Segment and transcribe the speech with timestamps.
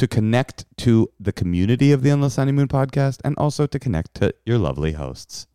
[0.00, 4.34] To connect to the community of the Endless Honeymoon podcast and also to connect to
[4.46, 5.46] your lovely hosts.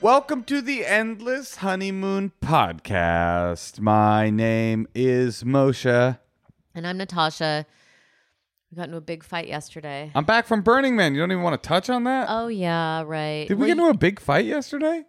[0.00, 3.80] Welcome to the Endless Honeymoon podcast.
[3.80, 6.18] My name is Moshe.
[6.72, 7.66] And I'm Natasha.
[8.70, 10.12] We got into a big fight yesterday.
[10.14, 11.16] I'm back from Burning Man.
[11.16, 12.28] You don't even want to touch on that?
[12.30, 13.48] Oh, yeah, right.
[13.48, 15.04] Did we Were get into a big fight yesterday?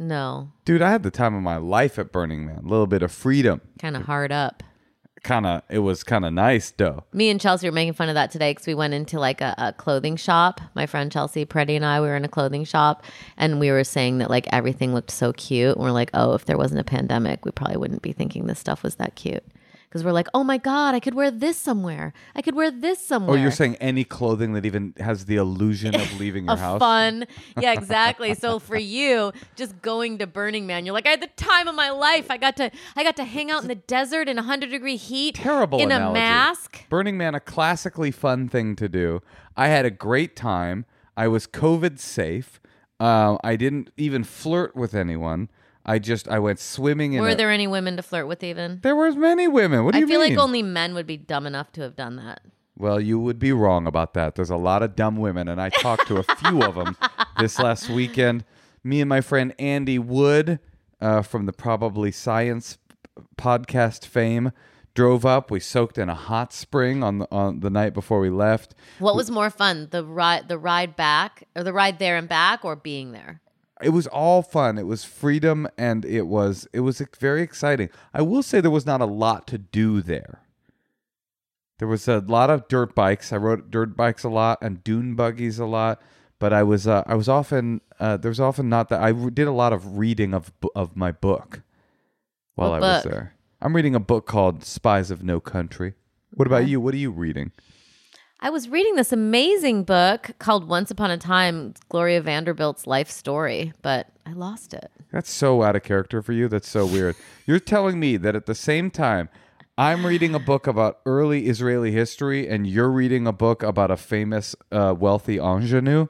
[0.00, 2.58] No, Dude, I had the time of my life at Burning Man.
[2.58, 3.60] A little bit of freedom.
[3.80, 4.62] kind of hard up.
[5.24, 7.02] Kind of, it was kind of nice, though.
[7.12, 9.52] Me and Chelsea were making fun of that today because we went into like a,
[9.58, 10.60] a clothing shop.
[10.76, 13.02] My friend Chelsea Peretti and I we were in a clothing shop,
[13.36, 15.74] and we were saying that like everything looked so cute.
[15.74, 18.60] And we're like, oh, if there wasn't a pandemic, we probably wouldn't be thinking this
[18.60, 19.42] stuff was that cute.
[19.88, 22.12] Because we're like, oh my god, I could wear this somewhere.
[22.34, 23.42] I could wear this somewhere." Oh, somewhere.
[23.42, 26.78] you're saying any clothing that even has the illusion of leaving your a house?
[26.78, 27.26] fun,
[27.58, 28.34] yeah, exactly.
[28.34, 31.74] so for you, just going to Burning Man, you're like, I had the time of
[31.74, 32.30] my life.
[32.30, 35.36] I got to, I got to hang out in the desert in 100 degree heat,
[35.36, 36.84] Terrible in a mask.
[36.90, 39.22] Burning Man, a classically fun thing to do.
[39.56, 40.84] I had a great time.
[41.16, 42.60] I was COVID safe.
[43.00, 45.48] Uh, I didn't even flirt with anyone.
[45.88, 47.22] I just I went swimming in.
[47.22, 48.80] Were a- there any women to flirt with even?
[48.82, 49.84] There was many women.
[49.84, 50.34] What do I you feel mean?
[50.36, 52.42] like only men would be dumb enough to have done that.
[52.76, 54.34] Well, you would be wrong about that.
[54.36, 56.96] There's a lot of dumb women, and I talked to a few of them
[57.40, 58.44] this last weekend.
[58.84, 60.60] Me and my friend Andy Wood
[61.00, 62.78] uh, from the Probably Science
[63.36, 64.52] podcast fame
[64.94, 65.50] drove up.
[65.50, 68.74] We soaked in a hot spring on the on the night before we left.
[68.98, 72.64] What was more fun, the ride, the ride back, or the ride there and back,
[72.64, 73.40] or being there?
[73.82, 74.78] It was all fun.
[74.78, 77.90] It was freedom, and it was it was very exciting.
[78.12, 80.42] I will say there was not a lot to do there.
[81.78, 83.32] There was a lot of dirt bikes.
[83.32, 86.02] I rode dirt bikes a lot and dune buggies a lot.
[86.40, 89.48] But I was uh, I was often uh, there was often not that I did
[89.48, 91.62] a lot of reading of of my book
[92.54, 93.34] while What I was there.
[93.60, 95.94] I'm reading a book called Spies of No Country.
[96.30, 96.80] What about you?
[96.80, 97.50] What are you reading?
[98.40, 103.72] I was reading this amazing book called Once Upon a Time, Gloria Vanderbilt's life story,
[103.82, 104.92] but I lost it.
[105.12, 106.46] That's so out of character for you.
[106.46, 107.16] That's so weird.
[107.46, 109.28] You're telling me that at the same time,
[109.76, 113.96] I'm reading a book about early Israeli history, and you're reading a book about a
[113.96, 116.06] famous, uh, wealthy ingenue.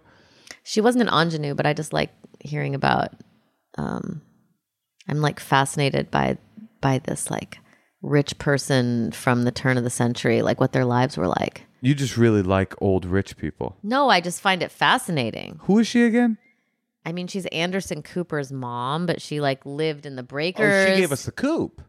[0.65, 2.11] She wasn't an ingenue, but I just like
[2.41, 3.13] hearing about.
[3.79, 4.21] Um,
[5.09, 6.37] I'm like fascinated by
[6.81, 7.59] by this like
[8.03, 11.65] rich person from the turn of the century, like what their lives were like.
[11.81, 13.77] You just really like old rich people.
[13.83, 15.61] No, I just find it fascinating.
[15.65, 16.39] Who is she again?
[17.07, 20.89] I mean, she's Anderson Cooper's mom, but she like lived in the breakers.
[20.89, 21.81] Oh, she gave us the coop.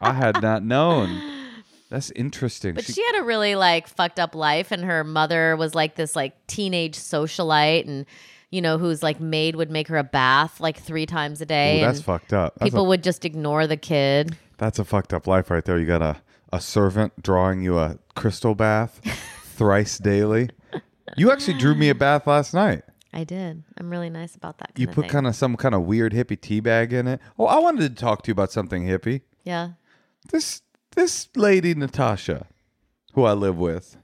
[0.00, 1.20] I had not known.
[1.88, 2.74] That's interesting.
[2.74, 5.94] But She- she, had a really like fucked up life, and her mother was like
[5.94, 8.06] this like teenage socialite, and
[8.52, 11.78] you know whose like maid would make her a bath like three times a day,
[11.78, 12.54] Ooh, that's and fucked up.
[12.58, 14.36] That's people a, would just ignore the kid.
[14.58, 15.78] that's a fucked up life right there.
[15.78, 16.18] You got a,
[16.52, 19.00] a servant drawing you a crystal bath
[19.56, 20.50] thrice daily.
[21.16, 22.82] You actually drew me a bath last night.
[23.12, 23.62] I did.
[23.76, 24.74] I'm really nice about that.
[24.74, 27.20] Kind You put kind of some kind of weird hippie tea bag in it.
[27.38, 29.22] Oh, I wanted to talk to you about something hippie.
[29.44, 29.72] yeah.
[30.30, 30.62] This
[30.94, 32.46] this lady Natasha,
[33.14, 33.96] who I live with,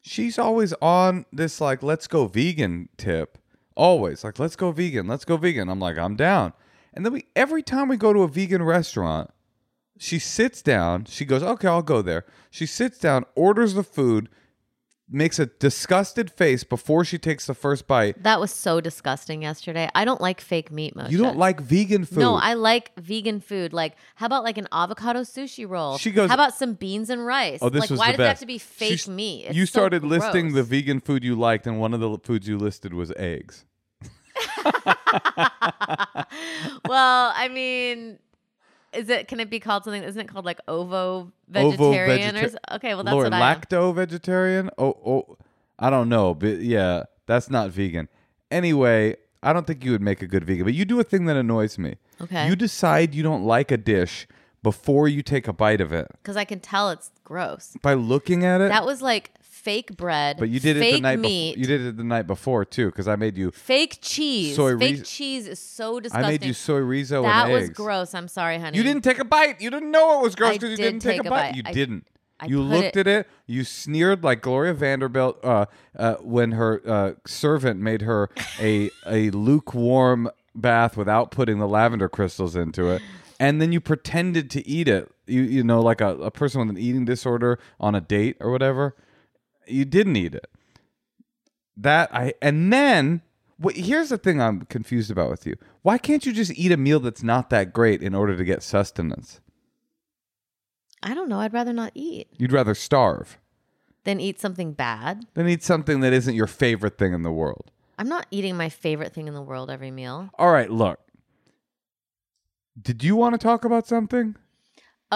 [0.00, 3.38] she's always on this like let's go vegan tip.
[3.76, 5.68] Always like let's go vegan, let's go vegan.
[5.68, 6.54] I'm like I'm down.
[6.94, 9.30] And then we every time we go to a vegan restaurant,
[9.98, 11.04] she sits down.
[11.04, 14.28] She goes, "Okay, I'll go there." She sits down, orders the food,
[15.08, 18.20] makes a disgusted face before she takes the first bite.
[18.22, 19.88] That was so disgusting yesterday.
[19.94, 21.10] I don't like fake meat, Moshe.
[21.10, 22.18] You don't like vegan food?
[22.18, 23.72] No, I like vegan food.
[23.72, 25.98] Like, how about like an avocado sushi roll?
[25.98, 27.60] She goes- How about some beans and rice?
[27.62, 29.44] Oh, this like, was why the does it have to be fake s- meat?
[29.46, 32.48] It's you so started listing the vegan food you liked, and one of the foods
[32.48, 33.64] you listed was eggs.
[36.88, 38.18] well, I mean,
[38.96, 39.28] is it?
[39.28, 40.02] Can it be called something?
[40.02, 42.40] Isn't it called like ovo vegetarian or?
[42.40, 44.70] vegeta- Okay, well that's Lauren, what I lacto vegetarian?
[44.78, 45.36] Oh, oh,
[45.78, 48.08] I don't know, but yeah, that's not vegan.
[48.50, 51.26] Anyway, I don't think you would make a good vegan, but you do a thing
[51.26, 51.96] that annoys me.
[52.20, 52.48] Okay.
[52.48, 54.26] You decide you don't like a dish
[54.62, 57.76] before you take a bite of it Because I can tell it's gross.
[57.82, 58.68] by looking at it.
[58.70, 59.30] That was like
[59.66, 60.36] fake bread.
[60.38, 61.54] but you did it fake the night meat.
[61.56, 61.60] before.
[61.60, 63.50] You did it the night before too, because I made you.
[63.50, 64.54] fake cheese.
[64.56, 66.24] Soy fake cheese is so disgusting.
[66.24, 67.76] I made you soy riso that was eggs.
[67.76, 68.14] gross.
[68.14, 68.78] I'm sorry, honey.
[68.78, 69.60] You didn't take a bite.
[69.60, 71.48] You didn't know it was gross because you did didn't take, take a a bite.
[71.50, 71.56] bite.
[71.56, 72.06] You I- didn't.
[72.38, 73.28] I you looked it- at it.
[73.46, 75.66] You sneered like Gloria Vanderbilt uh,
[75.98, 78.28] uh, when her uh, servant made her
[78.60, 83.00] a a lukewarm bath without putting the lavender crystals into it,
[83.40, 85.10] and then you pretended to eat it.
[85.26, 88.50] You you know like a, a person with an eating disorder on a date or
[88.50, 88.94] whatever.
[89.66, 90.46] You didn't eat it.
[91.76, 93.22] That I and then.
[93.58, 95.54] What, here's the thing I'm confused about with you.
[95.80, 98.62] Why can't you just eat a meal that's not that great in order to get
[98.62, 99.40] sustenance?
[101.02, 101.40] I don't know.
[101.40, 103.38] I'd rather not eat You'd rather starve
[104.04, 105.24] than eat something bad.
[105.32, 107.70] than eat something that isn't your favorite thing in the world.
[107.98, 110.28] I'm not eating my favorite thing in the world every meal.
[110.38, 111.00] All right, look.
[112.80, 114.36] Did you want to talk about something?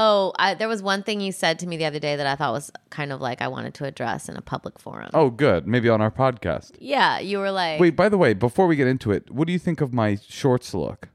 [0.02, 2.35] Oh, I, there was one thing you said to me the other day that I
[2.35, 5.11] thought was kind of like I wanted to address in a public forum.
[5.12, 5.67] Oh, good.
[5.67, 6.70] Maybe on our podcast.
[6.79, 9.52] Yeah, you were like, Wait, by the way, before we get into it, what do
[9.52, 11.11] you think of my shorts look?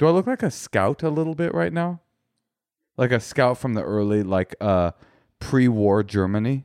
[0.00, 2.00] Do I look like a scout a little bit right now?
[2.96, 4.90] Like a scout from the early like uh
[5.38, 6.64] pre-war Germany?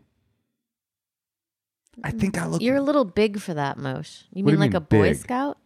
[2.04, 4.24] I think I look you're a little big for that, Mosh.
[4.34, 5.18] You What mean you like mean a Boy big?
[5.18, 5.60] Scout?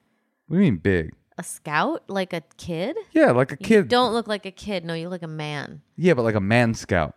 [0.48, 1.14] What do you mean big?
[1.38, 2.03] A scout?
[2.07, 2.95] Like a kid?
[3.12, 3.88] Yeah, like a You kid.
[3.88, 4.85] don't look like a kid.
[4.85, 5.81] No, you look like a man.
[5.95, 7.15] Yeah, but like a man scout.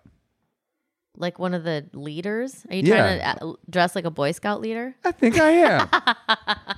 [1.18, 2.66] Like one of the leaders?
[2.70, 3.18] Are you Yeah.
[3.18, 4.94] trying to uh, dress like a Boy Scout leader?
[5.04, 5.88] I think I am.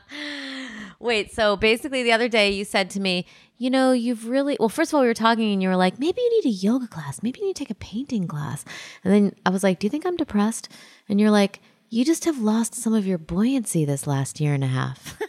[1.00, 3.25] Wait, so basically the other day you said to me,
[3.56, 5.99] you know, you've really well, first of all, we were talking and you were like,
[5.99, 8.64] maybe you need a yoga class, maybe you need to take a painting class.
[9.05, 10.69] And then I was like, Do you think I'm depressed?
[11.08, 14.64] And you're like, You just have lost some of your buoyancy this last year and
[14.64, 15.19] a half.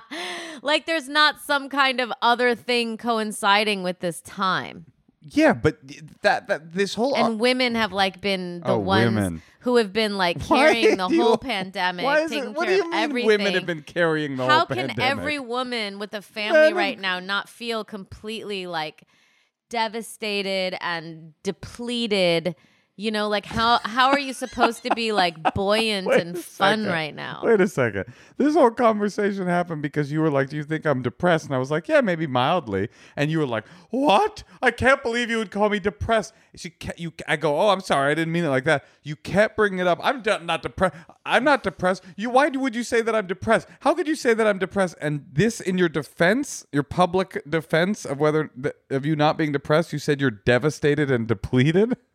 [0.62, 4.86] like there's not some kind of other thing coinciding with this time.
[5.20, 5.78] yeah, but
[6.22, 9.42] that that this whole And women have like been the Oh, ones women.
[9.60, 12.56] who have been like Why carrying the do you- whole pandemic, Why is taking it,
[12.56, 13.26] what care do you mean everything.
[13.26, 16.94] women have been carrying the How whole can every woman with a family Men right
[16.94, 19.02] have- now not feel completely like
[19.70, 22.54] devastated and depleted?
[22.98, 26.86] You know, like how how are you supposed to be like buoyant and fun second.
[26.86, 27.42] right now?
[27.44, 28.06] Wait a second.
[28.38, 31.58] This whole conversation happened because you were like, "Do you think I'm depressed?" And I
[31.58, 34.44] was like, "Yeah, maybe mildly." And you were like, "What?
[34.62, 38.12] I can't believe you would call me depressed." She, you, I go, "Oh, I'm sorry,
[38.12, 40.00] I didn't mean it like that." You kept bringing it up.
[40.02, 40.94] I'm de- not depressed.
[41.26, 42.02] I'm not depressed.
[42.16, 43.68] You, why would you say that I'm depressed?
[43.80, 44.96] How could you say that I'm depressed?
[45.02, 49.52] And this, in your defense, your public defense of whether th- of you not being
[49.52, 51.98] depressed, you said you're devastated and depleted.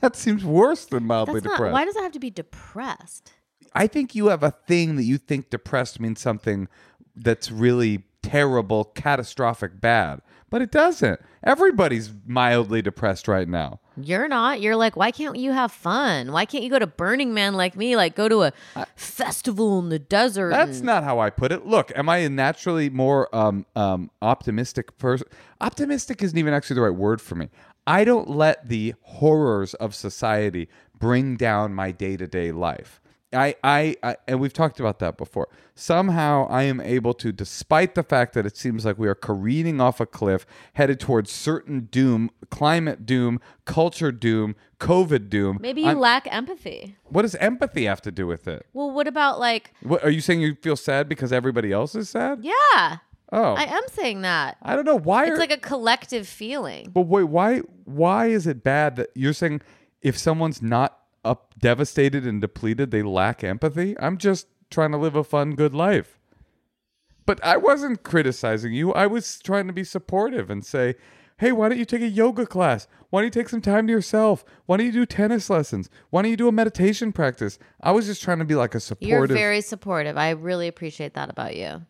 [0.00, 1.52] That seems worse than mildly That's not.
[1.52, 1.72] depressed.
[1.72, 3.32] Why does it have to be depressed?
[3.74, 6.68] I think you have a thing that you think depressed means something
[7.14, 10.20] that's really terrible, catastrophic bad.
[10.48, 11.20] But it doesn't.
[11.44, 13.78] Everybody's mildly depressed right now.
[13.96, 14.60] You're not.
[14.60, 16.32] You're like, why can't you have fun?
[16.32, 17.94] Why can't you go to Burning Man like me?
[17.94, 18.52] Like go to a
[18.96, 20.50] festival in the desert.
[20.50, 21.66] That's and- not how I put it.
[21.66, 25.28] Look, am I a naturally more um, um, optimistic person?
[25.60, 27.48] Optimistic isn't even actually the right word for me.
[27.90, 30.68] I don't let the horrors of society
[30.98, 33.00] bring down my day to day life.
[33.32, 35.48] I, I, I, and we've talked about that before.
[35.76, 39.80] Somehow I am able to, despite the fact that it seems like we are careening
[39.80, 40.44] off a cliff,
[40.74, 45.58] headed towards certain doom, climate doom, culture doom, COVID doom.
[45.60, 46.96] Maybe you I'm- lack empathy.
[47.08, 48.66] what does empathy have to do with it?
[48.72, 50.40] Well, what about like, What are you saying?
[50.40, 52.40] You feel sad because everybody else is sad?
[52.42, 52.98] yeah,
[53.32, 54.56] Oh, I am saying that.
[54.62, 55.24] I don't know why.
[55.24, 56.90] It's are, like a collective feeling.
[56.92, 57.58] but wait, why?
[57.84, 59.62] Why is it bad that you're saying
[60.02, 63.96] if someone's not up devastated and depleted they lack empathy.
[64.00, 66.18] I'm just trying to live a fun, good life.
[67.26, 68.92] But I wasn't criticizing you.
[68.92, 70.96] I was trying to be supportive and say,
[71.40, 72.86] hey, why don't you take a yoga class?
[73.08, 74.44] Why don't you take some time to yourself?
[74.66, 75.88] Why don't you do tennis lessons?
[76.10, 77.58] Why don't you do a meditation practice?
[77.80, 80.18] I was just trying to be like a You're supportive, very supportive.
[80.18, 81.80] I really appreciate that about you.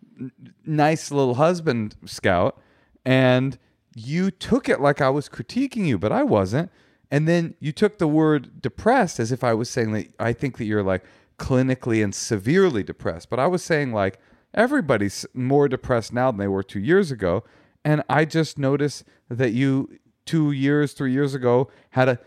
[0.65, 2.61] nice little husband scout.
[3.05, 3.59] And
[3.97, 6.71] you took it like I was critiquing you, but I wasn't.
[7.11, 10.59] And then you took the word depressed as if I was saying that I think
[10.59, 11.05] that you're like
[11.41, 13.29] clinically and severely depressed.
[13.29, 14.21] But I was saying like
[14.55, 17.43] everybody's more depressed now than they were two years ago.
[17.85, 22.19] And I just noticed that you two years, three years ago had a.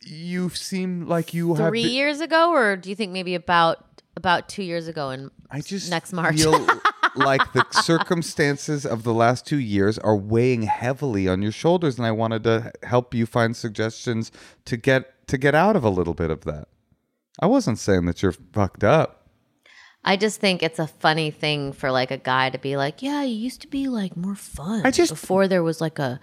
[0.00, 1.68] You seem like you have.
[1.68, 3.84] Three years ago, or do you think maybe about
[4.16, 5.10] about two years ago?
[5.10, 6.36] And I just next March.
[6.36, 6.66] feel
[7.16, 12.06] like the circumstances of the last two years are weighing heavily on your shoulders, and
[12.06, 14.32] I wanted to help you find suggestions
[14.64, 16.68] to get to get out of a little bit of that.
[17.40, 19.25] I wasn't saying that you're fucked up.
[20.06, 23.22] I just think it's a funny thing for like a guy to be like, "Yeah,
[23.22, 26.20] you used to be like more fun." I just- before there was like a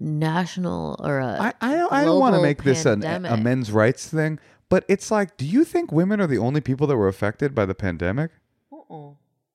[0.00, 3.36] national or a I I don't, I don't want to global make this an, a
[3.36, 4.38] men's rights thing,
[4.68, 7.66] but it's like, do you think women are the only people that were affected by
[7.66, 8.30] the pandemic?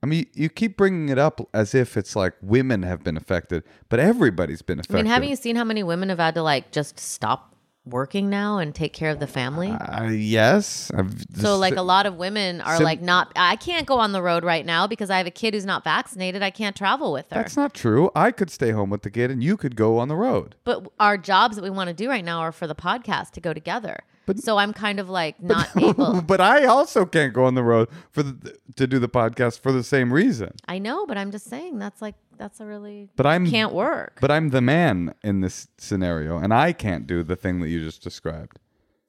[0.01, 3.63] I mean, you keep bringing it up as if it's like women have been affected,
[3.89, 4.95] but everybody's been affected.
[4.95, 7.53] I mean, haven't you seen how many women have had to like just stop
[7.85, 9.69] working now and take care of the family?
[9.69, 10.91] Uh, yes.
[10.95, 14.11] I've so like a lot of women are sim- like not I can't go on
[14.11, 16.43] the road right now because I have a kid who's not vaccinated.
[16.43, 17.35] I can't travel with her.
[17.35, 18.11] That's not true.
[18.15, 20.55] I could stay home with the kid and you could go on the road.
[20.63, 23.41] but our jobs that we want to do right now are for the podcast to
[23.41, 23.99] go together.
[24.37, 26.21] So I'm kind of like not able.
[26.21, 29.71] but I also can't go on the road for the, to do the podcast for
[29.71, 30.53] the same reason.
[30.67, 34.19] I know, but I'm just saying that's like that's a really But I'm can't work.
[34.21, 37.83] But I'm the man in this scenario and I can't do the thing that you
[37.83, 38.59] just described.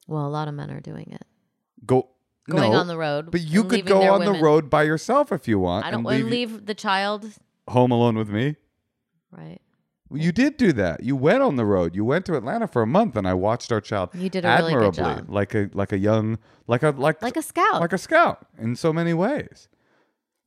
[0.07, 1.25] Well, a lot of men are doing it.
[1.85, 2.09] Go
[2.49, 5.47] Going no, on the road But you could go on the road by yourself if
[5.47, 5.85] you want.
[5.85, 7.25] I don't and want to leave, leave the child,
[7.67, 8.55] home alone with me.
[9.31, 9.59] right?
[10.13, 11.03] You did do that.
[11.03, 11.95] You went on the road.
[11.95, 14.09] You went to Atlanta for a month, and I watched our child.
[14.13, 15.29] You did a really good admirably, job.
[15.29, 16.37] like a like a young,
[16.67, 17.79] like a like Like a scout.
[17.81, 19.69] like a scout in so many ways.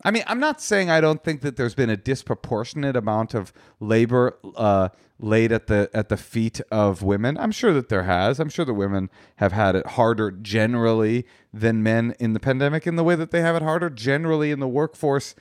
[0.06, 3.54] I mean, I'm not saying I don't think that there's been a disproportionate amount of
[3.80, 7.38] labor uh, laid at the at the feet of women.
[7.38, 8.38] I'm sure that there has.
[8.38, 12.96] I'm sure that women have had it harder generally than men in the pandemic, in
[12.96, 15.34] the way that they have it harder generally in the workforce.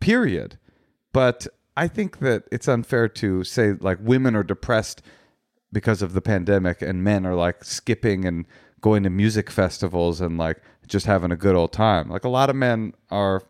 [0.00, 0.58] Period.
[1.12, 1.46] But
[1.80, 5.00] I think that it's unfair to say like women are depressed
[5.72, 8.44] because of the pandemic and men are like skipping and
[8.82, 12.10] going to music festivals and like just having a good old time.
[12.10, 13.42] Like a lot of men are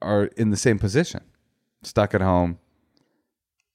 [0.00, 1.20] are in the same position.
[1.82, 2.60] Stuck at home,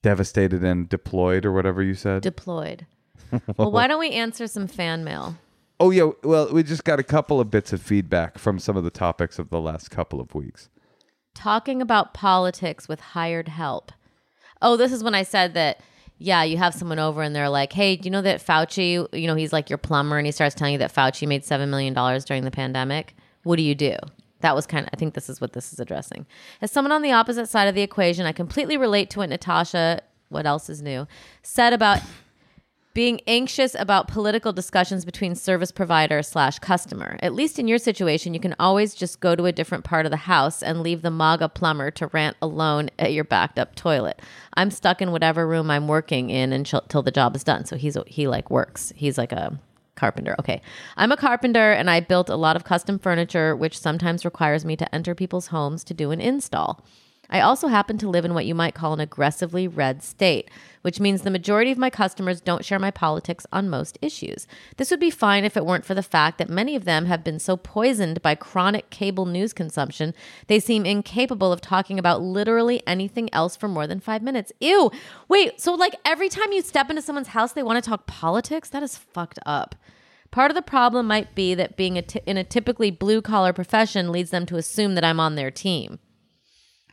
[0.01, 2.23] devastated and deployed or whatever you said.
[2.23, 2.87] Deployed.
[3.55, 5.37] well, why don't we answer some fan mail?
[5.79, 8.83] oh yeah, well, we just got a couple of bits of feedback from some of
[8.83, 10.69] the topics of the last couple of weeks.
[11.33, 13.91] Talking about politics with hired help.
[14.61, 15.81] Oh, this is when I said that.
[16.19, 19.05] Yeah, you have someone over and they're like, "Hey, do you know that Fauci?
[19.11, 21.69] You know, he's like your plumber, and he starts telling you that Fauci made seven
[21.69, 23.15] million dollars during the pandemic.
[23.43, 23.97] What do you do?"
[24.39, 24.89] That was kind of.
[24.93, 26.25] I think this is what this is addressing.
[26.61, 30.01] As someone on the opposite side of the equation, I completely relate to what Natasha.
[30.29, 31.07] What else is new?
[31.41, 31.99] Said about
[32.93, 37.17] being anxious about political discussions between service provider slash customer.
[37.21, 40.11] At least in your situation, you can always just go to a different part of
[40.11, 44.21] the house and leave the MAGA plumber to rant alone at your backed up toilet.
[44.53, 47.65] I'm stuck in whatever room I'm working in until the job is done.
[47.65, 48.93] So he's he like works.
[48.95, 49.59] He's like a
[49.95, 50.35] carpenter.
[50.39, 50.61] Okay.
[50.95, 54.75] I'm a carpenter and I built a lot of custom furniture, which sometimes requires me
[54.75, 56.83] to enter people's homes to do an install.
[57.29, 60.51] I also happen to live in what you might call an aggressively red state,
[60.81, 64.45] which means the majority of my customers don't share my politics on most issues.
[64.77, 67.23] This would be fine if it weren't for the fact that many of them have
[67.23, 70.13] been so poisoned by chronic cable news consumption,
[70.47, 74.51] they seem incapable of talking about literally anything else for more than five minutes.
[74.59, 74.91] Ew.
[75.29, 78.69] Wait, so like every time you step into someone's house, they want to talk politics?
[78.69, 79.75] That is fucked up.
[80.29, 83.53] Part of the problem might be that being a t- in a typically blue collar
[83.53, 85.99] profession leads them to assume that I'm on their team.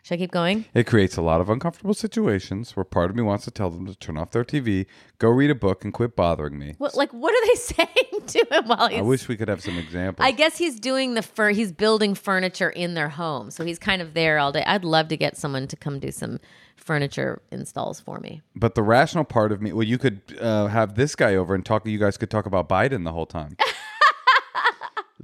[0.02, 0.64] Should I keep going?
[0.74, 3.86] It creates a lot of uncomfortable situations where part of me wants to tell them
[3.86, 4.86] to turn off their TV,
[5.18, 6.74] go read a book, and quit bothering me.
[6.78, 9.62] What like what are they saying to him while he's I wish we could have
[9.62, 10.26] some examples.
[10.26, 13.50] I guess he's doing the fur he's building furniture in their home.
[13.50, 14.64] So he's kind of there all day.
[14.66, 16.40] I'd love to get someone to come do some
[16.76, 18.42] furniture installs for me.
[18.56, 21.64] But the rational part of me, well, you could uh, have this guy over and
[21.64, 21.86] talk.
[21.86, 23.56] You guys could talk about Biden the whole time.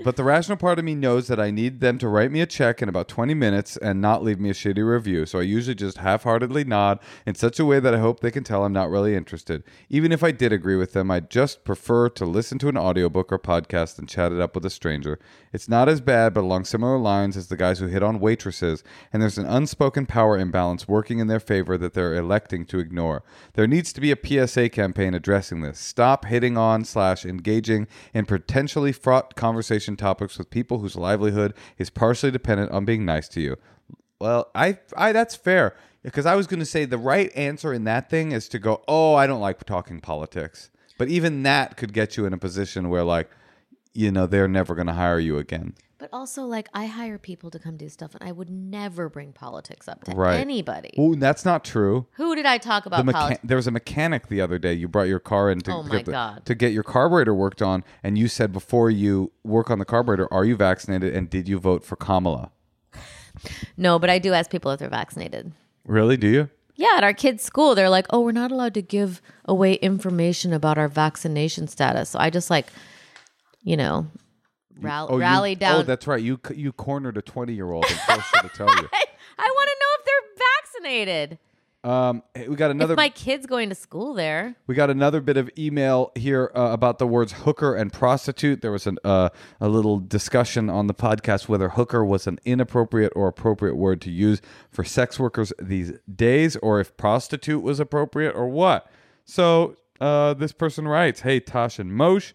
[0.05, 2.47] But the rational part of me knows that I need them to write me a
[2.47, 5.25] check in about 20 minutes and not leave me a shitty review.
[5.27, 8.31] So I usually just half heartedly nod in such a way that I hope they
[8.31, 9.65] can tell I'm not really interested.
[9.89, 13.33] Even if I did agree with them, I'd just prefer to listen to an audiobook
[13.33, 15.19] or podcast than chat it up with a stranger.
[15.53, 18.85] It's not as bad, but along similar lines as the guys who hit on waitresses,
[19.13, 23.23] and there's an unspoken power imbalance working in their favor that they're electing to ignore.
[23.55, 25.79] There needs to be a PSA campaign addressing this.
[25.79, 29.35] Stop hitting on slash engaging in potentially fraught
[29.87, 33.57] conversation topics with people whose livelihood is partially dependent on being nice to you.
[34.21, 37.85] Well, I, I that's fair because I was going to say the right answer in
[37.85, 41.93] that thing is to go, "Oh, I don't like talking politics." But even that could
[41.93, 43.29] get you in a position where like,
[43.93, 45.75] you know, they're never going to hire you again.
[45.99, 49.33] But also, like, I hire people to come do stuff, and I would never bring
[49.33, 50.39] politics up to Right.
[50.39, 50.91] anybody.
[50.99, 52.07] Oh, that's not true.
[52.13, 53.41] Who did I talk The about mecha- politics?
[53.43, 54.75] there was a mechanic the other day.
[54.75, 56.45] You brought your car in to, Oh my get the- God.
[56.45, 60.31] to get your carburetor worked on, and you said before you work on the carburetor,
[60.31, 62.51] "Are you vaccinated?" and did you vote for Kamala?
[63.77, 65.53] No, but I do ask people if they're vaccinated.
[65.87, 66.17] Really?
[66.17, 66.49] Do you?
[66.75, 70.53] Yeah, at our kids' school, they're like, "Oh, we're not allowed to give away information
[70.53, 72.67] about our vaccination status." So I just like,
[73.63, 74.07] you know,
[74.81, 75.81] rally, you- rally down.
[75.81, 76.23] Oh, that's right.
[76.23, 78.89] You you cornered a twenty year old and forced her to tell you.
[79.39, 80.45] I want to know if they're
[80.83, 81.39] vaccinated.
[81.85, 82.95] Um, hey, we got another.
[82.95, 86.71] if my kid's going to school there, We got another bit of email here uh,
[86.73, 88.61] about the words hooker and prostitute.
[88.61, 89.29] There was an, uh,
[89.61, 94.11] a little discussion on the podcast whether hooker was an inappropriate or appropriate word to
[94.11, 94.41] use
[94.73, 98.91] for sex workers these days, or if prostitute was appropriate or what.
[99.25, 102.33] So uh, this person writes Hey, Tosh and Moshe,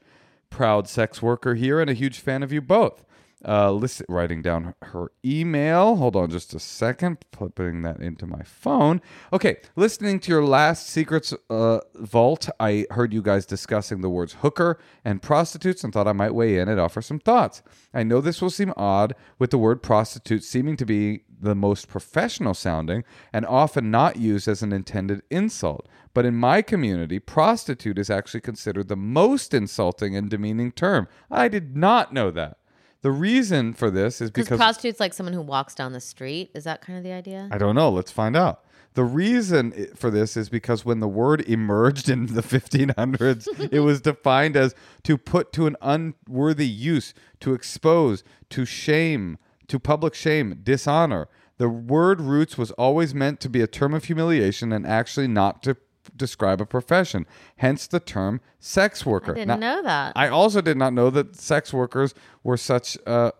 [0.52, 3.04] proud sex worker here and a huge fan of you both.
[3.44, 5.96] Uh, listen, writing down her email.
[5.96, 7.18] Hold on just a second.
[7.32, 9.02] Putting that into my phone.
[9.34, 14.34] Okay, listening to your last Secrets uh, Vault, I heard you guys discussing the words
[14.42, 17.64] hooker and prostitutes and thought I might weigh in and offer some thoughts.
[17.94, 21.88] I know this will seem odd with the word prostitute seeming to be the most
[21.88, 25.88] professional sounding and often not used as an intended insult.
[26.14, 31.08] But in my community, prostitute is actually considered the most insulting and demeaning term.
[31.32, 32.58] I did not know that.
[33.02, 36.52] The reason for this is because prostitute's like someone who walks down the street.
[36.54, 37.50] Is that kind of the idea?
[37.52, 37.90] I don't know.
[37.90, 38.64] Let's find out.
[38.94, 44.02] The reason for this is because when the word emerged in the 1500s, it was
[44.12, 49.38] defined as to put to an unworthy use, to expose, to shame,
[49.68, 51.28] to public shame, dishonor.
[51.58, 55.64] The word roots was always meant to be a term of humiliation and actually not
[55.64, 55.78] to
[56.16, 57.26] describe a profession.
[57.58, 59.32] Hence the term sex worker.
[59.32, 60.14] I didn't Now, know that.
[60.16, 63.32] I also did not know that sex workers were such uh,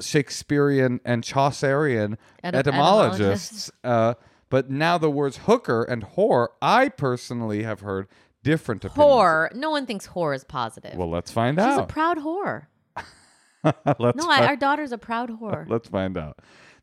[0.00, 3.70] Shakespearean and Chaucerian Etym- etymologists.
[3.84, 4.14] Uh,
[4.50, 8.08] but now the words hooker and whore, I personally have heard
[8.42, 9.10] different opinions.
[9.12, 9.54] whore.
[9.54, 10.94] No one thinks whore is positive.
[10.94, 11.70] Well, let's find out.
[11.70, 12.66] She's a proud whore.
[13.98, 15.68] let's, No, I, our daughter's a proud whore.
[15.68, 16.38] let's find out.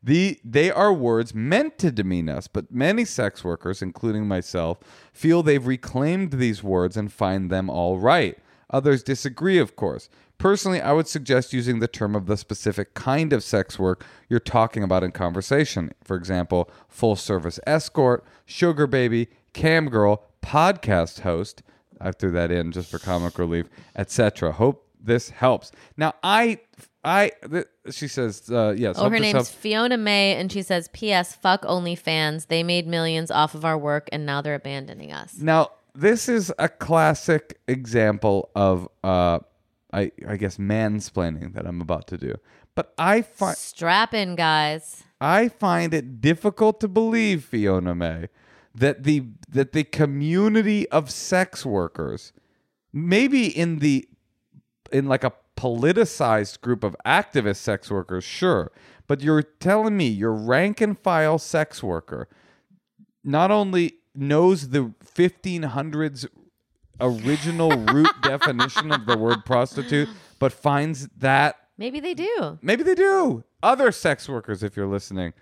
[0.06, 4.78] The they are words meant to demean us, but many sex workers, including myself,
[5.12, 8.38] feel they've reclaimed these words and find them all right.
[8.70, 10.08] Others disagree, of course.
[10.38, 14.38] Personally, I would suggest using the term of the specific kind of sex work you're
[14.38, 15.90] talking about in conversation.
[16.04, 21.64] For example, full service escort, sugar baby, cam girl, podcast host.
[22.00, 23.66] I threw that in just for comic relief,
[23.96, 24.52] etc.
[24.52, 25.72] Hope this helps.
[25.96, 26.60] Now, I,
[27.06, 28.96] I, th- she says, uh, yes.
[28.98, 29.50] Oh, her name's helps.
[29.52, 31.36] Fiona May, and she says, "P.S.
[31.36, 32.48] Fuck OnlyFans.
[32.48, 36.52] They made millions off of our work, and now they're abandoning us." Now, this is
[36.58, 39.38] a classic example of, uh,
[39.92, 42.34] I, I guess, mansplaining that I'm about to do.
[42.74, 45.04] But I find Strap in, guys.
[45.20, 48.28] I find it difficult to believe, Fiona May,
[48.74, 52.32] that the that the community of sex workers,
[52.92, 54.08] maybe in the
[54.90, 58.70] in like a politicized group of activist sex workers, sure,
[59.06, 62.28] but you're telling me your rank and file sex worker
[63.24, 66.26] not only knows the 1500s
[67.00, 72.58] original root definition of the word prostitute, but finds that Maybe they do.
[72.62, 73.44] Maybe they do.
[73.62, 75.34] Other sex workers, if you're listening,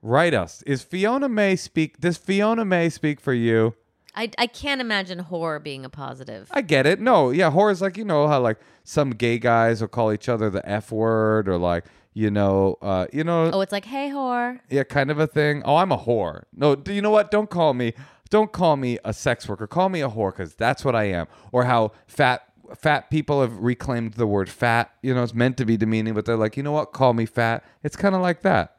[0.00, 0.62] write us.
[0.62, 2.00] Is Fiona May speak?
[2.00, 3.74] Does Fiona May speak for you?
[4.14, 6.48] I, I can't imagine whore being a positive.
[6.50, 7.00] I get it.
[7.00, 10.28] No, yeah, whore is like you know how like some gay guys will call each
[10.28, 14.10] other the f word or like you know, uh, you know, oh, it's like, hey,
[14.10, 14.60] whore.
[14.68, 15.62] yeah, kind of a thing.
[15.64, 16.42] Oh, I'm a whore.
[16.54, 17.30] No, do you know what?
[17.30, 17.94] Don't call me.
[18.28, 19.66] Don't call me a sex worker.
[19.66, 21.26] Call me a whore because that's what I am.
[21.52, 22.42] Or how fat
[22.76, 24.92] fat people have reclaimed the word fat.
[25.02, 26.92] You know, it's meant to be demeaning, but they're like, you know what?
[26.92, 27.64] Call me fat.
[27.82, 28.76] It's kind of like that.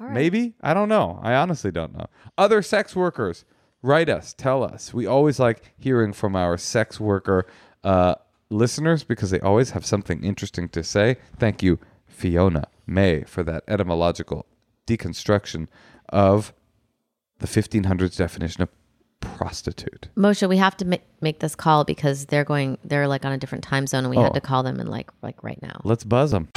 [0.00, 0.14] All right.
[0.14, 1.20] Maybe I don't know.
[1.22, 2.06] I honestly don't know.
[2.36, 3.44] Other sex workers,
[3.84, 4.94] write us, tell us.
[4.94, 7.46] We always like hearing from our sex worker
[7.84, 8.14] uh,
[8.50, 11.16] listeners because they always have something interesting to say.
[11.38, 14.46] Thank you, Fiona May, for that etymological
[14.86, 15.68] deconstruction
[16.08, 16.52] of
[17.38, 18.70] the 1500s definition of
[19.20, 20.08] prostitute.
[20.16, 22.78] Moshe, we have to ma- make this call because they're going.
[22.84, 24.22] They're like on a different time zone, and we Oh.
[24.24, 25.80] had to call them and like like right now.
[25.84, 26.48] Let's buzz them.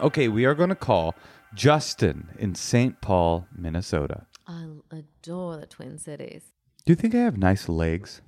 [0.00, 1.14] Okay, we are going to call
[1.54, 3.00] Justin in St.
[3.00, 4.26] Paul, Minnesota.
[4.46, 6.42] I adore the Twin Cities.
[6.84, 8.22] Do you think I have nice legs?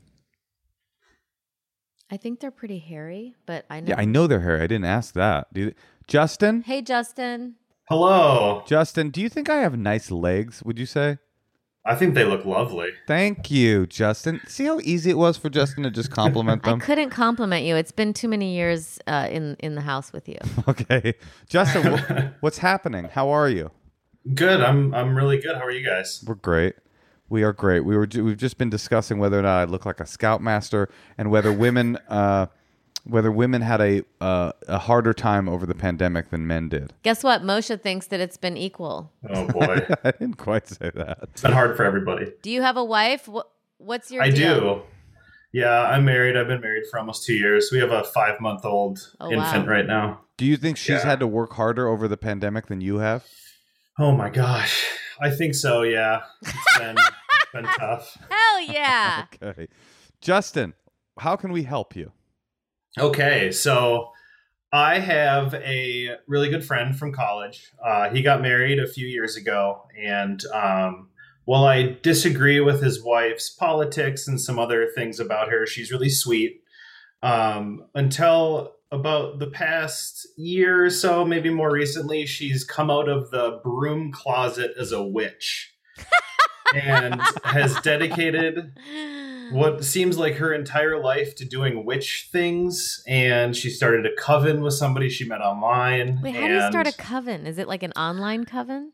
[2.10, 3.88] I think they're pretty hairy, but I know.
[3.88, 4.60] Yeah, I know they're hairy.
[4.60, 5.52] I didn't ask that.
[5.52, 5.74] Do you,
[6.06, 6.62] Justin?
[6.62, 7.54] Hey, Justin.
[7.88, 8.62] Hello.
[8.66, 11.18] Justin, do you think I have nice legs, would you say?
[11.84, 12.90] I think they look lovely.
[13.08, 14.40] Thank you, Justin.
[14.46, 16.80] See how easy it was for Justin to just compliment them.
[16.80, 17.74] I couldn't compliment you.
[17.74, 20.38] It's been too many years uh, in in the house with you.
[20.68, 21.14] Okay.
[21.48, 23.06] Justin, wh- what's happening?
[23.06, 23.70] How are you?
[24.34, 24.60] Good.
[24.60, 25.56] I'm I'm really good.
[25.56, 26.22] How are you guys?
[26.26, 26.74] We're great.
[27.28, 27.80] We are great.
[27.80, 30.88] We were ju- we've just been discussing whether or not I look like a scoutmaster
[31.18, 32.46] and whether women uh,
[33.04, 36.92] whether women had a uh, a harder time over the pandemic than men did.
[37.02, 37.42] Guess what?
[37.42, 39.12] Moshe thinks that it's been equal.
[39.28, 39.86] Oh boy.
[40.04, 41.18] I didn't quite say that.
[41.24, 42.32] it's been hard for everybody.
[42.42, 43.28] Do you have a wife?
[43.78, 44.60] What's your I deal?
[44.60, 44.82] do.
[45.52, 46.36] Yeah, I'm married.
[46.36, 47.70] I've been married for almost two years.
[47.72, 49.72] We have a five month old Oh, infant wow.
[49.72, 50.20] right now.
[50.38, 51.04] Do you think she's Yeah.
[51.04, 53.24] had to work harder over the pandemic than you have?
[53.98, 54.82] Oh my gosh.
[55.20, 56.22] I think so, yeah.
[56.42, 58.16] It's been it's been tough.
[58.30, 59.24] Hell yeah!
[59.42, 59.68] Okay.
[60.20, 60.72] Justin,
[61.18, 62.12] how can we help you?
[62.98, 64.10] Okay, so
[64.70, 67.70] I have a really good friend from college.
[67.82, 71.08] Uh, he got married a few years ago, and um,
[71.46, 76.10] while I disagree with his wife's politics and some other things about her, she's really
[76.10, 76.62] sweet.
[77.22, 83.30] Um, until about the past year or so, maybe more recently, she's come out of
[83.30, 85.72] the broom closet as a witch
[86.74, 88.72] and has dedicated
[89.50, 94.62] what seems like her entire life to doing witch things and she started a coven
[94.62, 97.46] with somebody she met online Wait, how do you start a coven?
[97.46, 98.92] Is it like an online coven?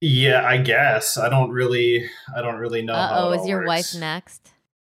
[0.00, 2.06] yeah i guess i don't really
[2.36, 3.68] i don't really know Uh how oh, is your works.
[3.94, 4.50] wife next?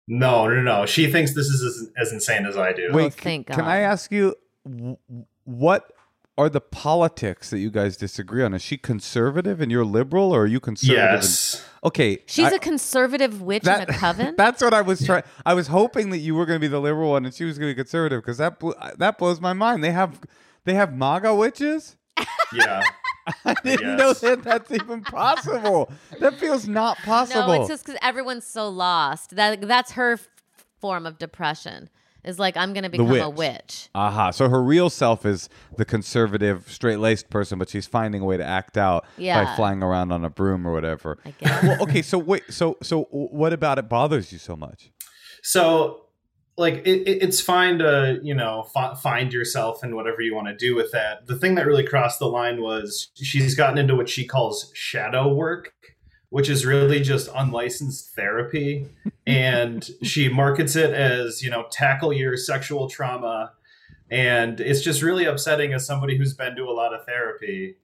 [0.07, 3.19] no no no she thinks this is as, as insane as i do Wait, c-
[3.21, 3.67] thank can God.
[3.67, 4.35] I ask you
[5.45, 5.91] what
[6.37, 8.53] are the politics that you guys disagree on?
[8.53, 11.03] Is she conservative and you're liberal, or are you conservative?
[11.03, 14.35] and- yes okay, She's I- a conservative witch in a coven.
[14.37, 15.23] That's what I was trying.
[15.45, 17.57] I was hoping that you were going to be the liberal one and she was
[17.57, 19.83] going to be conservative because that bl- that blows my mind.
[19.83, 20.19] They have
[20.65, 21.95] they have MAGA witches.
[22.53, 22.83] yeah
[23.45, 25.91] I didn't know that that's even possible.
[26.19, 27.47] That feels not possible.
[27.47, 29.35] no, it's just because everyone's so lost.
[29.35, 30.27] That that's her f-
[30.81, 31.89] form of depression.
[32.27, 33.37] Is like I'm gonna become a witch.
[33.37, 33.89] witch.
[33.95, 34.31] Aha.
[34.31, 38.37] So her real self is the conservative, straight laced person, but she's finding a way
[38.37, 41.17] to act out by flying around on a broom or whatever.
[41.25, 41.63] I guess.
[41.63, 42.01] Well, okay.
[42.01, 42.43] So wait.
[42.49, 44.91] So so what about it bothers you so much?
[45.43, 46.03] so
[46.57, 50.47] like it, it, it's fine to you know fi- find yourself and whatever you want
[50.47, 53.95] to do with that the thing that really crossed the line was she's gotten into
[53.95, 55.73] what she calls shadow work
[56.29, 58.87] which is really just unlicensed therapy
[59.27, 63.51] and she markets it as you know tackle your sexual trauma
[64.09, 67.75] and it's just really upsetting as somebody who's been to a lot of therapy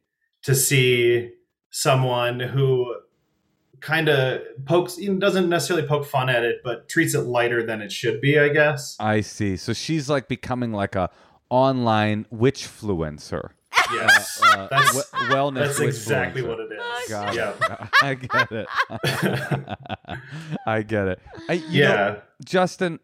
[0.42, 1.32] to see
[1.70, 2.96] someone who
[3.82, 7.92] kind of pokes doesn't necessarily poke fun at it but treats it lighter than it
[7.92, 9.58] should be i guess I see.
[9.58, 11.10] So she's like becoming like a
[11.50, 13.52] online witch fluencer.
[13.92, 15.56] Yes Uh, That's- we- wellness.
[15.56, 17.90] that's exactly what it is Got yeah it.
[18.04, 18.68] I get it.
[20.66, 21.20] I get it.
[21.50, 23.00] I, you yeah know, Justin,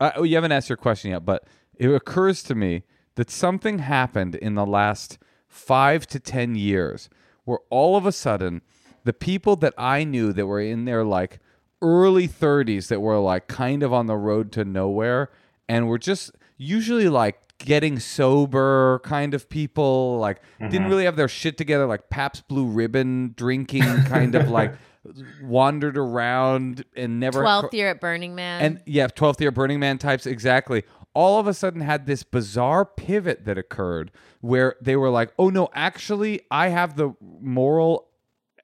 [0.00, 1.44] uh, oh, you haven't asked your question yet, but
[1.76, 2.82] it occurs to me
[3.16, 5.18] that something happened in the last
[5.48, 7.08] five to 10 years
[7.44, 8.62] where all of a sudden
[9.04, 11.38] the people that I knew that were in their like
[11.82, 15.30] early 30s that were like kind of on the road to nowhere
[15.68, 20.88] and were just usually like getting sober kind of people like didn't mm-hmm.
[20.88, 24.74] really have their shit together like Pabst Blue Ribbon drinking kind of like
[25.42, 28.60] wandered around and never Twelfth year at Burning Man.
[28.60, 30.84] and yeah, 12th year Burning Man types, exactly.
[31.14, 35.48] All of a sudden had this bizarre pivot that occurred where they were like, oh
[35.48, 38.08] no, actually, I have the moral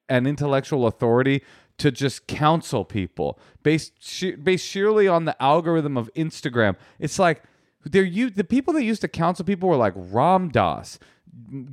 [0.09, 1.43] and intellectual authority
[1.79, 6.77] to just counsel people based, she- based sheerly on the algorithm of Instagram.
[6.99, 7.43] It's like,
[7.85, 10.99] they're you the people that used to counsel people were like Ram Dass,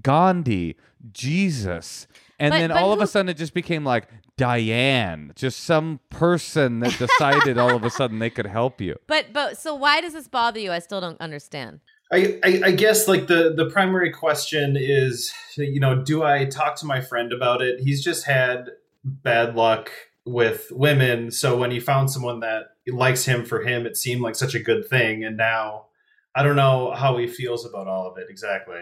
[0.01, 0.77] Gandhi,
[1.11, 2.07] Jesus.
[2.39, 5.99] And But- then but all of a sudden it just became like Diane, just some
[6.09, 8.95] person that decided all of a sudden they could help you.
[9.07, 10.71] but but so why does this bother you?
[10.71, 11.79] I still don't understand.
[12.11, 16.75] I, I, I guess like the the primary question is you know do I talk
[16.77, 17.79] to my friend about it?
[17.79, 18.69] He's just had
[19.03, 19.91] bad luck
[20.27, 21.31] with women.
[21.31, 24.59] So when he found someone that likes him for him, it seemed like such a
[24.59, 25.23] good thing.
[25.23, 25.85] And now
[26.37, 28.81] I don't know how he feels about all of it exactly.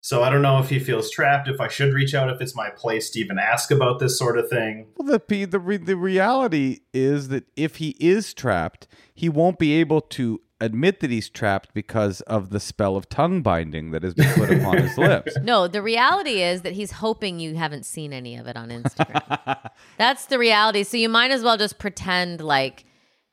[0.00, 2.56] So I don't know if he feels trapped, if I should reach out, if it's
[2.56, 4.86] my place to even ask about this sort of thing.
[4.96, 9.58] Well, the p- the re- the reality is that if he is trapped, he won't
[9.58, 14.02] be able to admit that he's trapped because of the spell of tongue binding that
[14.02, 15.36] has been put upon his lips.
[15.42, 19.70] No, the reality is that he's hoping you haven't seen any of it on Instagram.
[19.98, 20.84] That's the reality.
[20.84, 22.86] So you might as well just pretend like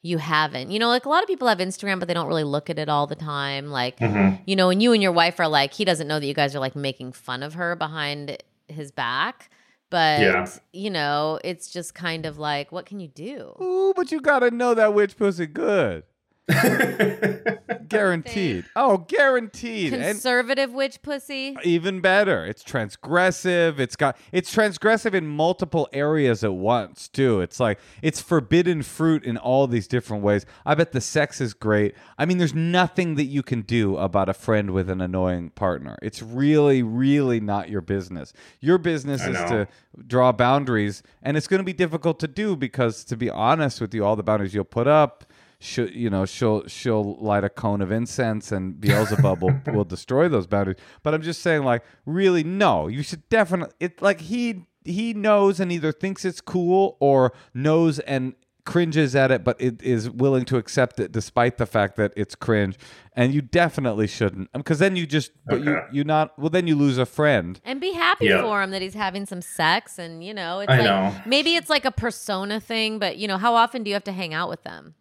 [0.05, 0.69] you haven't.
[0.69, 2.77] You know, like a lot of people have Instagram, but they don't really look at
[2.77, 3.71] it all the time.
[3.71, 4.39] Like, Mhm.
[4.45, 6.55] you know, and you and your wife are like, he doesn't know that you guys
[6.55, 8.37] are like making fun of her behind
[8.67, 9.49] his back.
[9.89, 10.45] But, Yeah.
[10.73, 13.55] you know, it's just kind of like, what can you do?
[13.59, 16.03] Ooh, but you gotta know that witch pussy good.
[17.87, 18.65] Guaranteed.
[18.75, 19.93] Oh, guaranteed.
[19.93, 21.55] And Conservative witch pussy.
[21.63, 22.45] even better.
[22.45, 23.79] It's transgressive.
[23.79, 27.41] It's got it's transgressive in multiple areas at once, too.
[27.41, 30.45] It's like it's forbidden fruit in all these different ways.
[30.65, 31.95] I bet the sex is great.
[32.17, 35.97] I mean, there's nothing that you can do about a friend with an annoying partner.
[36.01, 38.33] It's really, really not your business.
[38.59, 39.47] Your business I is know.
[39.47, 39.67] to
[40.07, 43.93] draw boundaries, and it's going to be difficult to do because, to be honest with
[43.93, 45.24] you, all the boundaries you'll put up
[45.59, 50.27] she'll you know she'll she'll light a cone of incense and Beelzebub will, will destroy
[50.29, 50.77] those boundaries.
[51.03, 55.59] But I'm just saying, like, really, no, you should definitely it like he he knows
[55.59, 60.43] and either thinks it's cool or knows and cringes at it, but it is willing
[60.43, 62.75] to accept it despite the fact that it's cringe.
[63.13, 65.87] And you definitely shouldn't, um, because then you just but you Okay.
[65.91, 67.59] you not well then you lose a friend.
[67.63, 68.41] And be happy Yeah.
[68.41, 71.13] for him that he's having some sex and you know, it's I like know.
[71.27, 74.11] maybe it's like a persona thing, but you know, how often do you have to
[74.11, 74.95] hang out with them?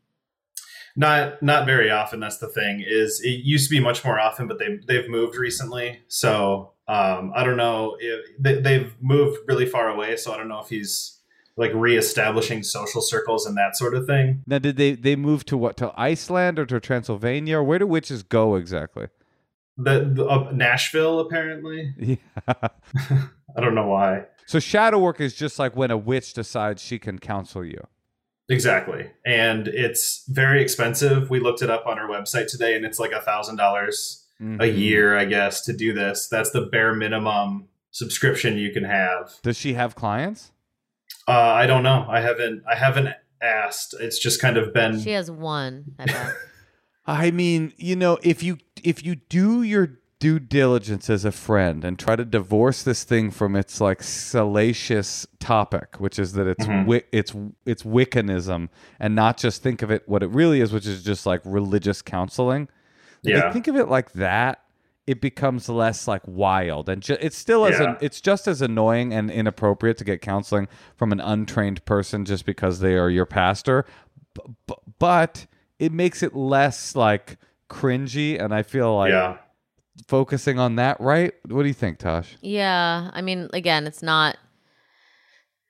[0.97, 2.21] Not not very often.
[2.21, 2.85] That's the thing.
[2.87, 6.01] Is it used to be much more often, but they they've moved recently.
[6.09, 10.17] So um, I don't know if they, they've moved really far away.
[10.17, 11.19] So I don't know if he's
[11.57, 14.43] like reestablishing social circles and that sort of thing.
[14.47, 17.59] Now, did they they move to what to Iceland or to Transylvania?
[17.59, 19.09] Or where do witches go exactly?
[19.77, 21.95] The, the uh, Nashville apparently.
[22.47, 22.69] Yeah.
[23.57, 24.25] I don't know why.
[24.47, 27.87] So shadow work is just like when a witch decides she can counsel you.
[28.49, 29.11] Exactly.
[29.25, 31.31] And it's very expensive.
[31.31, 34.45] We looked it up on our website today and it's like a thousand dollars a
[34.45, 34.77] Mhm.
[34.79, 36.29] year, I guess, to do this.
[36.29, 39.33] That's the bare minimum subscription you can have.
[39.43, 40.51] Does she have clients?
[41.27, 42.05] Uh, I don't know.
[42.09, 43.09] I haven't I haven't
[43.41, 43.95] asked.
[43.99, 46.33] It's just kind of been She has one, I bet.
[47.07, 51.85] I mean, you know, if you if you do your due diligence as a friend
[51.85, 56.65] and try to divorce this thing from its like salacious topic, which is that it's
[56.65, 56.81] Mhm.
[56.85, 57.35] wi- it's
[57.67, 61.27] it's Wiccanism, and not just think of it what it really is, which is just
[61.27, 62.69] like religious counseling.
[63.23, 63.53] Yeah.
[63.53, 64.61] think of it like that.
[65.07, 67.91] It becomes less like wild, and ju- it's still as Yeah.
[67.91, 72.47] an, it's just as annoying and inappropriate to get counseling from an untrained person just
[72.47, 73.85] because they are your pastor,
[74.35, 75.47] B- b- but
[75.79, 77.37] it makes it less like
[77.69, 79.37] cringy, and I feel like yeah.
[80.09, 81.33] Focusing on that, right?
[81.49, 82.37] What do you think, Tosh?
[82.41, 83.11] yeah.
[83.13, 84.37] I mean, again, it's not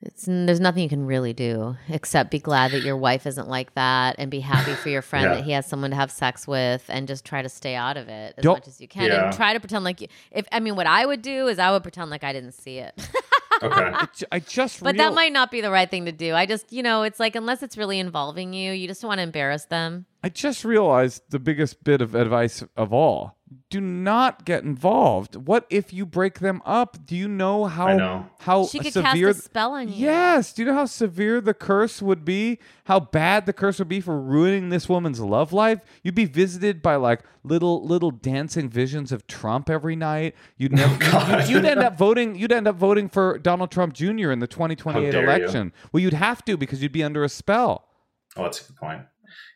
[0.01, 3.73] it's there's nothing you can really do except be glad that your wife isn't like
[3.75, 5.35] that and be happy for your friend Yeah.
[5.35, 8.07] that he has someone to have sex with and just try to stay out of
[8.07, 9.27] it as Don't- much as you can Yeah.
[9.27, 11.71] and try to pretend like you, if I mean what I would do is I
[11.71, 12.93] would pretend like I didn't see it.
[13.63, 13.73] Okay.
[13.73, 16.35] I ju- I just But real- that might not be the right thing to do.
[16.35, 19.23] I just, you know, it's like unless it's really involving you, you just want to
[19.23, 20.07] embarrass them.
[20.25, 23.37] I just realized the biggest bit of advice of all.
[23.69, 25.35] Do not get involved.
[25.35, 27.05] What if you break them up?
[27.05, 28.25] Do you know how I know.
[28.39, 29.93] how She could severe cast a spell on you.
[29.93, 30.51] Yes.
[30.51, 32.57] Do you know how severe the curse would be?
[32.85, 35.81] How bad the curse would be for ruining this woman's love life?
[36.01, 40.33] You'd be visited by like little little dancing visions of Trump every night.
[40.57, 41.47] You'd oh, never God.
[41.47, 44.31] you, would end up voting you'd end up voting for Donald Trump Jr.
[44.31, 45.29] in the 2028 How dare you.
[45.29, 45.71] election.
[45.91, 47.87] Well, you'd have to because you'd be under a spell.
[48.35, 49.01] Oh, that's a good point.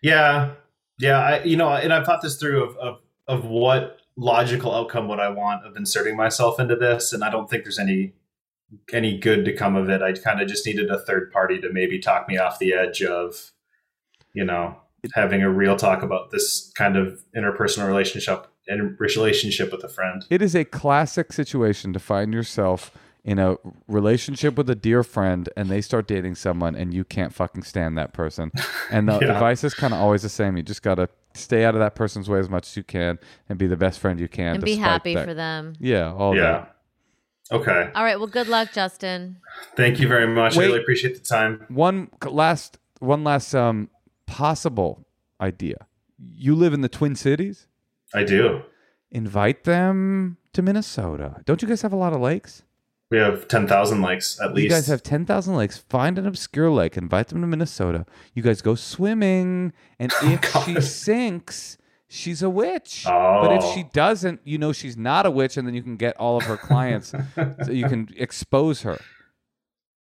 [0.02, 0.54] Yeah,
[1.00, 1.20] yeah.
[1.20, 5.20] I, you know, and I've thought this through of, of of what logical outcome would
[5.20, 8.14] I want of inserting myself into this, and I don't think there's any
[8.94, 10.02] any good to come of it.
[10.02, 13.02] I kind of just needed a third party to maybe talk me off the edge
[13.02, 13.52] of,
[14.34, 14.78] you know,
[15.14, 20.26] having a real talk about this kind of interpersonal relationship and relationship with a friend.
[20.30, 22.92] It is a classic situation to find yourself
[23.24, 27.34] in a relationship with a dear friend and they start dating someone and you can't
[27.34, 28.52] fucking stand that person.
[28.90, 29.34] And the Yeah.
[29.34, 30.56] advice is kind of always the same.
[30.58, 33.20] You just got to stay out of that person's way as much as you can
[33.50, 34.56] and be the best friend you can.
[34.56, 35.26] and be happy that.
[35.26, 35.74] for them.
[35.80, 36.42] Yeah, all yeah.
[36.42, 36.76] that.
[37.52, 37.90] Okay.
[37.96, 38.18] All right.
[38.18, 39.38] Well, good luck, Justin.
[39.76, 40.56] Thank you very much.
[40.56, 40.66] Wait.
[40.66, 41.66] I really appreciate the time.
[41.68, 43.90] One last one last um
[44.28, 45.06] possible
[45.42, 45.88] idea.
[46.18, 47.68] You live in the Twin Cities?
[48.14, 48.62] I do.
[49.12, 51.42] Invite them to Minnesota.
[51.46, 52.64] Don't you guys have a lot of lakes?
[53.12, 54.64] We have 10,000 likes at least.
[54.66, 55.80] You guys have 10,000 likes.
[55.90, 58.06] Find an obscure lake, invite them to Minnesota.
[58.36, 63.04] You guys go swimming, and oh, if she sinks, she's a witch.
[63.06, 63.74] But if Oh.
[63.74, 66.44] she doesn't, you know she's not a witch, and then you can get all of
[66.44, 67.12] her clients
[67.66, 69.00] so you can expose her.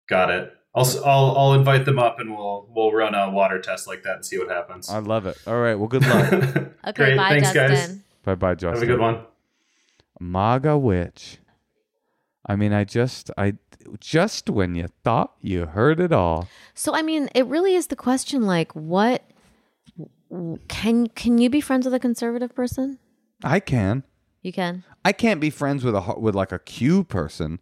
[0.08, 0.52] Got it.
[0.74, 4.02] I'll, s- I'll I'll invite them up and we'll we'll run a water test like
[4.04, 4.88] that and see what happens.
[4.88, 5.36] I love it.
[5.46, 5.74] All right.
[5.76, 6.32] Well, good luck.
[6.88, 7.16] Okay, Great.
[7.16, 7.96] bye, Thanks, Justin.
[7.96, 7.98] guys.
[8.24, 8.74] bye bye, Justin.
[8.74, 9.20] Have a good one.
[10.20, 11.38] MAGA witch.
[12.48, 13.54] I mean, I just, I
[14.00, 16.48] just when you thought you heard it all.
[16.74, 19.22] So I mean, it really is the question like what
[20.68, 22.98] can can you be friends with a conservative person?
[23.44, 24.04] I can.
[24.42, 24.84] You can.
[25.04, 27.60] I can't be friends with a with like a Q person.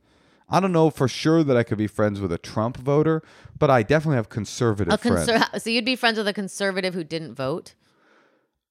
[0.49, 3.23] I don't know for sure that I could be friends with a Trump voter,
[3.59, 5.63] but I definitely have conservative A friends.
[5.63, 7.75] so you'd be friends with a conservative who didn't vote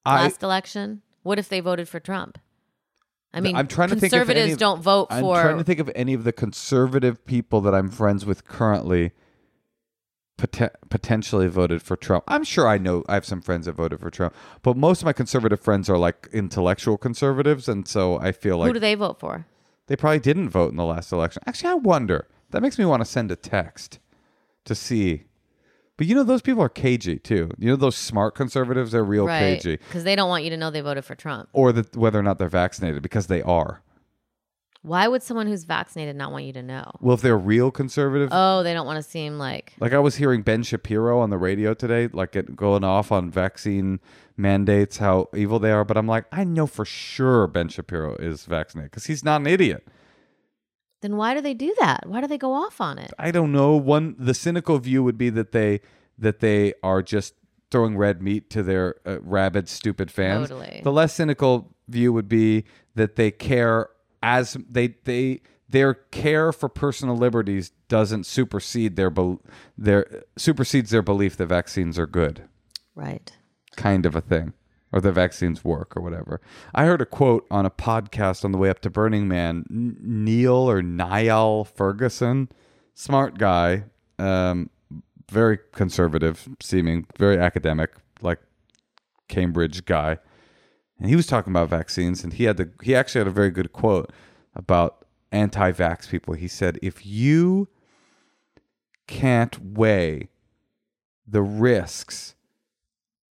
[0.06, 1.02] I, last election?
[1.22, 2.38] What if they voted for Trump?
[3.34, 5.64] I mean, I'm trying to think if conservatives any don't vote for I'm trying to
[5.64, 9.12] think of any of the conservative people that I'm friends with currently
[10.38, 12.24] poten- potentially voted for Trump.
[12.28, 15.06] I'm sure I know I have some friends that voted for Trump, but most of
[15.06, 18.94] my conservative friends are like intellectual conservatives, and so I feel like who do they
[18.94, 19.46] vote for?
[19.86, 21.42] They probably didn't vote in the last election.
[21.46, 22.26] Actually, I wonder.
[22.50, 23.98] That makes me want to send a text
[24.64, 25.24] to see.
[25.96, 27.50] But you know, those people are cagey too.
[27.58, 29.60] You know, those smart conservatives, they're real right.
[29.60, 29.76] cagey.
[29.76, 31.48] Because they don't want you to know they voted for Trump.
[31.52, 33.82] Or that whether or not they're vaccinated, because they are.
[34.82, 36.92] Why would someone who's vaccinated not want you to know?
[37.00, 40.16] Well, if they're real conservative, Oh, they don't want to seem like like I was
[40.16, 43.98] hearing Ben Shapiro on the radio today, like it going off on vaccine
[44.36, 45.84] mandates, how evil they are.
[45.84, 49.48] But I'm like, I know for sure Ben Shapiro is vaccinated because he's not an
[49.48, 49.88] idiot.
[51.06, 52.00] Then why do they do that?
[52.06, 53.12] Why do they go off on it?
[53.18, 53.76] I don't know.
[53.76, 55.80] One the cynical view would be that they
[56.18, 57.34] that they are just
[57.70, 60.48] throwing red meat to their uh, rabid, stupid fans.
[60.48, 60.80] Totally.
[60.82, 62.64] The less cynical view would be
[62.94, 63.88] that they care
[64.22, 69.40] as they they their care for personal liberties doesn't supersede their bel
[69.78, 72.42] their supersedes their belief that vaccines are good,
[72.94, 73.32] Right.
[73.76, 74.52] kind of a thing.
[74.96, 76.40] Or the vaccines work, or whatever.
[76.74, 79.66] I heard a quote on a podcast on the way up to Burning Man.
[79.68, 82.48] Neil or Niall Ferguson,
[82.94, 83.84] smart guy,
[84.18, 84.70] um,
[85.30, 87.90] very conservative seeming, very academic,
[88.22, 88.38] like
[89.28, 90.16] Cambridge guy.
[90.98, 93.50] And he was talking about vaccines, and he had the he actually had a very
[93.50, 94.10] good quote
[94.54, 96.32] about anti-vax people.
[96.32, 97.68] He said, "If you
[99.06, 100.30] can't weigh
[101.26, 102.34] the risks,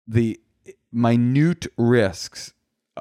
[0.08, 0.40] the
[0.96, 2.54] minute risks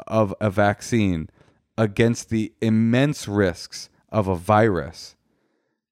[0.09, 1.30] of a vaccine
[1.78, 5.14] against the immense risks of a virus,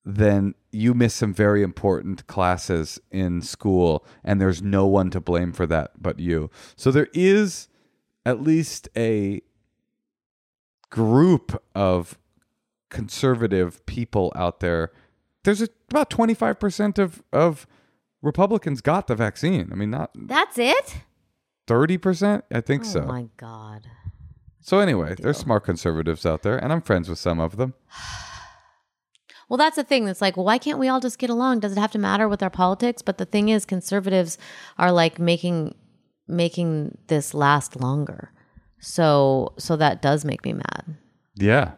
[0.05, 5.53] then you miss some very important classes in school, and there's no one to blame
[5.53, 6.51] for that but you.
[6.77, 7.69] So there is
[8.27, 9.41] at least a
[10.91, 12.19] group of
[12.91, 14.91] conservative people out there.
[15.45, 17.67] There's a, about 25% of, of
[18.23, 19.71] Republicans got the vaccine.
[19.73, 20.97] I mean, not That's it?
[21.67, 22.43] 30%?
[22.53, 23.01] I think so.
[23.01, 23.09] oh so.
[23.09, 23.87] my God.
[24.61, 27.75] So anyway, there's smart conservatives out there, and I'm friends with some of them.
[29.49, 30.07] Well, that's the thing.
[30.07, 31.61] That's like, why can't we all just get along?
[31.61, 33.03] Does it have to matter with our politics?
[33.03, 34.39] But the thing is, conservatives
[34.79, 35.75] are like making
[36.27, 38.33] making this last longer.
[38.81, 40.97] So so that does make me mad.
[41.35, 41.73] Yeah.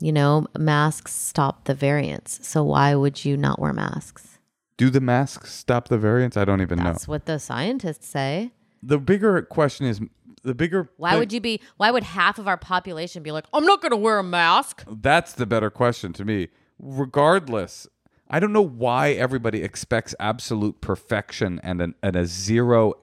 [0.00, 2.48] You know, masks stop the variants.
[2.48, 4.38] So why would you not wear masks?
[4.78, 6.38] Do the masks stop the variants?
[6.38, 6.84] I don't even know.
[6.84, 8.52] That's what the scientists say.
[8.86, 10.00] The bigger question is
[10.42, 10.90] the bigger.
[10.96, 13.82] Why thing- would you be why would half of our population be like, I'm not
[13.82, 14.84] gonna wear a mask?
[14.88, 16.48] That's the better question to me.
[16.78, 17.86] Regardless,
[18.28, 22.94] I don't know why everybody expects absolute perfection and, an, and a zero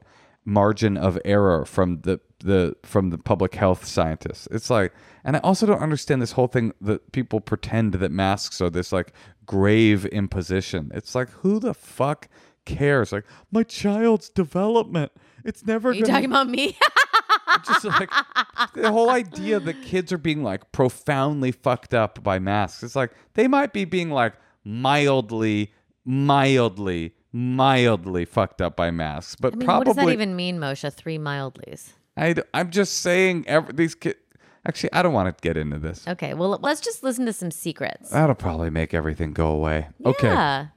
[0.43, 4.47] margin of error from the the from the public health scientists.
[4.51, 8.59] It's like, and I also don't understand this whole thing that people pretend that masks
[8.61, 9.13] are this like
[9.45, 10.91] grave imposition.
[10.93, 12.27] It's like, who the fuck
[12.65, 13.11] cares?
[13.11, 15.11] Like my child's development.
[15.43, 15.89] It's never.
[15.89, 16.77] Are you gonna- talking about me?
[17.65, 18.09] just like
[18.73, 22.83] the whole idea that kids are being like profoundly fucked up by masks.
[22.83, 25.73] It's like they might be being like mildly,
[26.05, 30.59] mildly, mildly fucked up by masks, but I mean, probably what does that even mean,
[30.59, 30.91] Moshe?
[30.93, 31.93] Three mildlies.
[32.17, 34.17] I, am just saying every, these kids.
[34.67, 36.07] Actually, I don't want to get into this.
[36.07, 38.11] Okay, well let's just listen to some secrets.
[38.11, 39.87] That'll probably make everything go away.
[40.05, 40.67] Okay.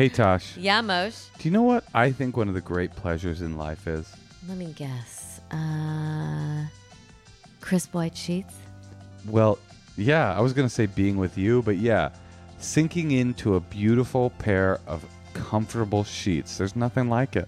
[0.00, 1.28] Hey Tosh, Yeah, Moshe.
[1.36, 4.10] do you know what I think one of the great pleasures in life is?
[4.48, 5.42] Let me guess.
[5.50, 6.64] Uh
[7.60, 8.54] crisp white sheets?
[9.28, 9.58] Well,
[9.98, 12.08] yeah, I was going to say being with you, but yeah,
[12.56, 16.56] sinking into a beautiful pair of comfortable sheets.
[16.56, 17.46] There's nothing like it.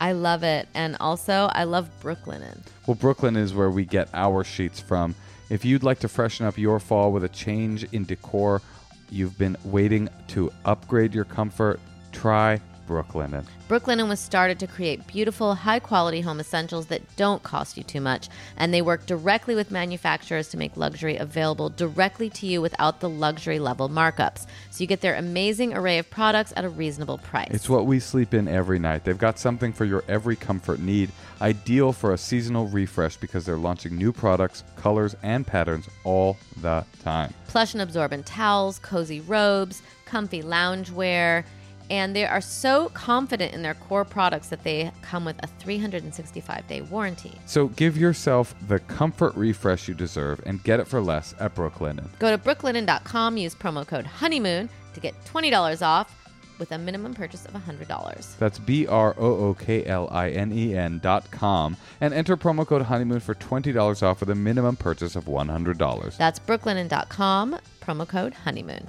[0.00, 0.68] I love it.
[0.72, 2.62] And also I love Brooklinen.
[2.86, 5.14] Well, Brooklinen is where we get our sheets from.
[5.50, 8.62] If you'd like to freshen up your fall with a change in decor,
[9.10, 11.78] you've been waiting to upgrade your comfort,
[12.12, 13.44] try Brooklinen.
[13.68, 18.00] Brooklinen was started to create beautiful, high quality home essentials that don't cost you too
[18.00, 22.98] much, and they work directly with manufacturers to make luxury available directly to you without
[22.98, 24.46] the luxury level markups.
[24.72, 27.50] So you get their amazing array of products at a reasonable price.
[27.52, 29.04] It's what we sleep in every night.
[29.04, 33.56] They've got something for your every comfort need, ideal for a seasonal refresh because they're
[33.56, 37.32] launching new products, colors, and patterns all the time.
[37.46, 41.44] Plush and absorbent towels, cozy robes, comfy loungewear.
[41.90, 46.66] And they are so confident in their core products that they come with a 365
[46.68, 47.32] day warranty.
[47.46, 52.06] So give yourself the comfort refresh you deserve and get it for less at Brooklinen.
[52.18, 56.16] Go to brooklinen.com, use promo code honeymoon to get $20 off
[56.60, 58.38] with a minimum purchase of $100.
[58.38, 62.36] That's B R O O K L I N E N dot com and enter
[62.36, 66.16] promo code honeymoon for $20 off with a minimum purchase of $100.
[66.16, 68.86] That's brooklinen.com, promo code honeymoon.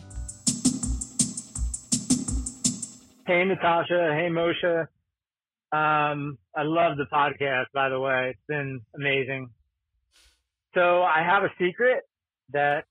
[3.32, 4.12] Hey, Natasha.
[4.14, 4.82] Hey, Moshe.
[5.72, 8.32] Um, I love the podcast, by the way.
[8.32, 9.52] It's been amazing.
[10.76, 12.02] So I have a secret
[12.52, 12.84] that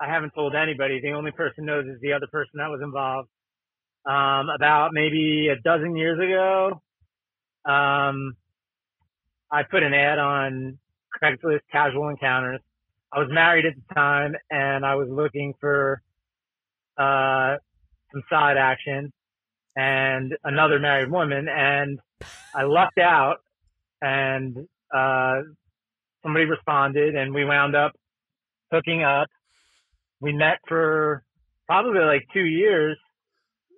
[0.00, 1.00] I haven't told anybody.
[1.00, 3.28] The only person knows is the other person that was involved.
[4.06, 6.80] Um, about maybe a dozen years ago,
[7.64, 8.36] um,
[9.50, 10.78] I put an ad on
[11.20, 12.60] Craigslist Casual Encounters.
[13.12, 16.00] I was married at the time and I was looking for,
[16.96, 17.56] uh,
[18.12, 19.12] some side action
[19.76, 21.98] and another married woman and
[22.54, 23.38] I lucked out
[24.00, 24.56] and
[24.94, 25.40] uh
[26.22, 27.92] somebody responded and we wound up
[28.72, 29.28] hooking up.
[30.20, 31.22] We met for
[31.66, 32.96] probably like 2 years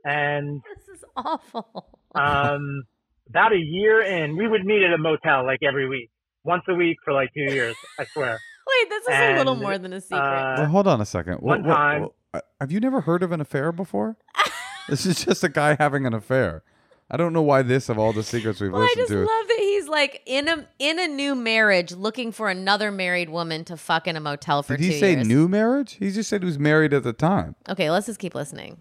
[0.05, 1.99] and This is awful.
[2.15, 2.83] um
[3.29, 6.11] about a year in we would meet at a motel like every week.
[6.45, 8.39] Once a week for like 2 years, I swear.
[8.69, 10.19] Wait, this is a little more than a secret.
[10.21, 11.37] uh, well, hold on a second.
[11.41, 14.17] one time- uh, have you never heard of an affair before?
[14.89, 16.63] this is just a guy having an affair.
[17.09, 19.19] I don't know why this of all the secrets we've well, I just to.
[19.19, 23.65] love that he's like in a in a new marriage looking for another married woman
[23.67, 25.29] to fuck in a motel for Did he say years.
[25.29, 25.93] new marriage?
[26.01, 27.55] He just said he was married at the time.
[27.69, 28.79] Okay, let's just keep listening.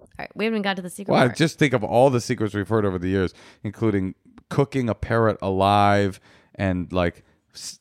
[0.00, 1.36] All right, we haven't even got to the secret Well, I part.
[1.36, 4.14] just think of all the secrets we've heard over the years, including
[4.48, 6.20] cooking a parrot alive
[6.54, 7.22] and like
[7.54, 7.80] s-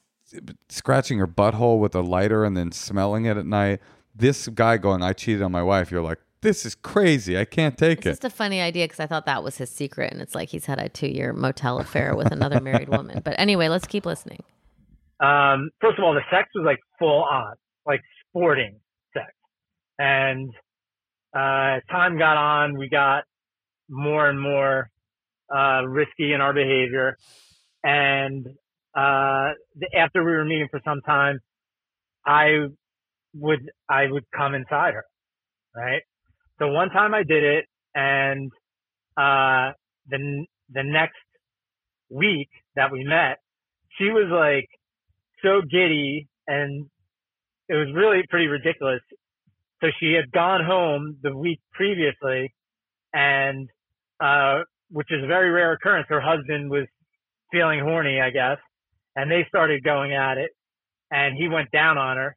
[0.68, 3.80] scratching her butthole with a lighter and then smelling it at night.
[4.16, 5.92] This guy going, I cheated on my wife.
[5.92, 7.38] You're like, this is crazy.
[7.38, 8.10] I can't take It's it.
[8.12, 10.50] It's just a funny idea because I thought that was his secret, and it's like
[10.50, 13.22] he's had a two-year motel affair with another married woman.
[13.24, 14.44] But anyway, let's keep listening.
[15.20, 18.80] um, first of all, the sex was like full on, like sporting
[19.14, 19.32] sex.
[19.98, 20.50] And
[21.36, 23.24] uh, as time got on, we got
[23.90, 24.90] more and more
[25.54, 27.18] uh, risky in our behavior.
[27.84, 28.48] And
[28.96, 31.40] uh, the, after we were meeting for some time,
[32.26, 32.68] I
[33.34, 35.06] would I would come inside her,
[35.76, 36.02] right?
[36.64, 38.50] So one time I did it, and
[39.18, 39.74] uh,
[40.08, 41.18] the the next
[42.10, 42.48] week
[42.78, 43.40] that we met,
[43.98, 44.70] she was like
[45.44, 46.86] so giddy and
[47.68, 49.02] it was really pretty ridiculous.
[49.82, 52.54] So she had gone home the week previously
[53.14, 53.70] and,
[54.22, 56.08] uh, which is a very rare occurrence.
[56.08, 56.86] Her husband was
[57.52, 58.58] feeling horny, I guess,
[59.18, 60.52] and they started going at it
[61.12, 62.36] and he went down on her.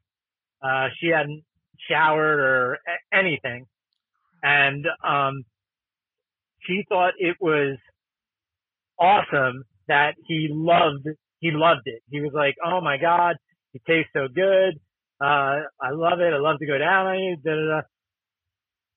[0.60, 1.44] Uh, she hadn't
[1.88, 2.78] showered or
[3.12, 3.66] anything.
[4.46, 5.44] And, um,
[6.66, 7.78] she thought it was
[8.98, 11.06] awesome that he loved
[11.40, 12.02] he loved it.
[12.10, 13.36] He was like, "Oh my god,
[13.74, 14.80] it tastes so good.
[15.20, 16.32] Uh, I love it.
[16.32, 17.80] I love to go down on you." Da, da, da.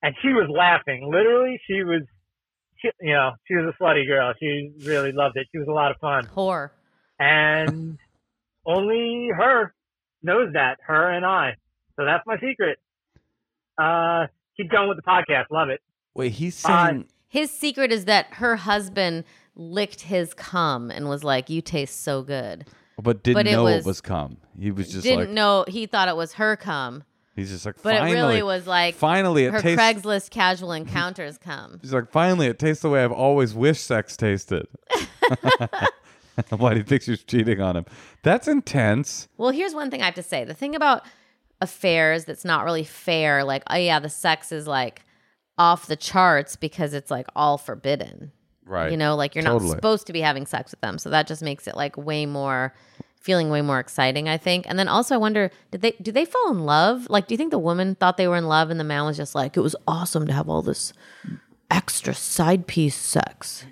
[0.02, 1.10] And she was laughing.
[1.12, 2.04] Literally, she was,
[2.78, 4.34] she, you know, she was a slutty girl.
[4.40, 5.48] She really loved it.
[5.52, 6.28] She was a lot of fun.
[6.34, 6.70] Whore.
[7.20, 7.98] And
[8.66, 9.74] only her
[10.24, 10.78] knows that.
[10.88, 11.56] Her and I.
[11.98, 12.80] So that's my secret.
[13.78, 14.28] Uh,
[14.62, 15.46] keep going with the podcast.
[15.52, 15.82] Love it.
[16.14, 19.24] Wait, he's Uh, saying His secret is that her husband
[19.56, 22.66] licked his cum and was like, "You taste so good."
[23.02, 24.38] but didn't but it know was- it was cum.
[24.60, 25.64] He was just Didn't like know.
[25.68, 27.04] He thought it was her cum,
[27.36, 30.72] he's just like but finally, it really was like finally it her tastes Craigslist casual
[30.82, 31.80] encounters cum.
[31.82, 34.68] He's like, finally, it tastes the way I've always wished sex tasted.
[36.50, 37.86] Why do you think she's cheating on him?
[38.24, 39.28] That's intense.
[39.38, 40.44] Well, here's one thing I have to say.
[40.46, 41.04] The thing about
[41.62, 45.04] affairs that's not really fair, like, oh yeah, the sex is like
[45.58, 48.32] off the charts because it's like all forbidden.
[48.66, 48.92] Right.
[48.92, 49.70] You know, like you're Totally.
[49.70, 50.98] not supposed to be having sex with them.
[50.98, 52.74] So that just makes it like way more
[53.20, 54.66] feeling way more exciting, I think.
[54.68, 57.08] And then also I wonder, did they do they fall in love?
[57.10, 59.18] Like, do you think the woman thought they were in love and the man was
[59.18, 60.94] just like, it was awesome to have all this
[61.70, 63.66] extra side piece sex?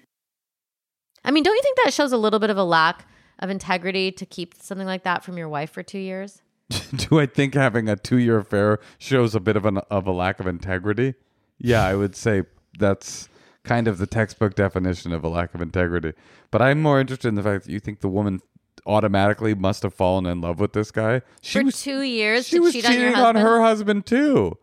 [1.24, 3.08] I mean, don't you think that shows a little bit of a lack
[3.40, 6.42] of integrity to keep something like that from your wife for two years?
[6.96, 10.40] Do I think having a two-year affair shows a bit of an of a lack
[10.40, 11.16] of integrity?
[11.58, 12.44] Yeah, I would say
[12.78, 13.30] that's
[13.64, 16.14] kind of the textbook definition of a lack of integrity.
[16.52, 18.42] But I'm more interested in the fact that you think the woman
[18.86, 21.22] automatically must have fallen in love with this guy.
[21.42, 24.58] She for was two years she was cheat on cheating your on her husband too.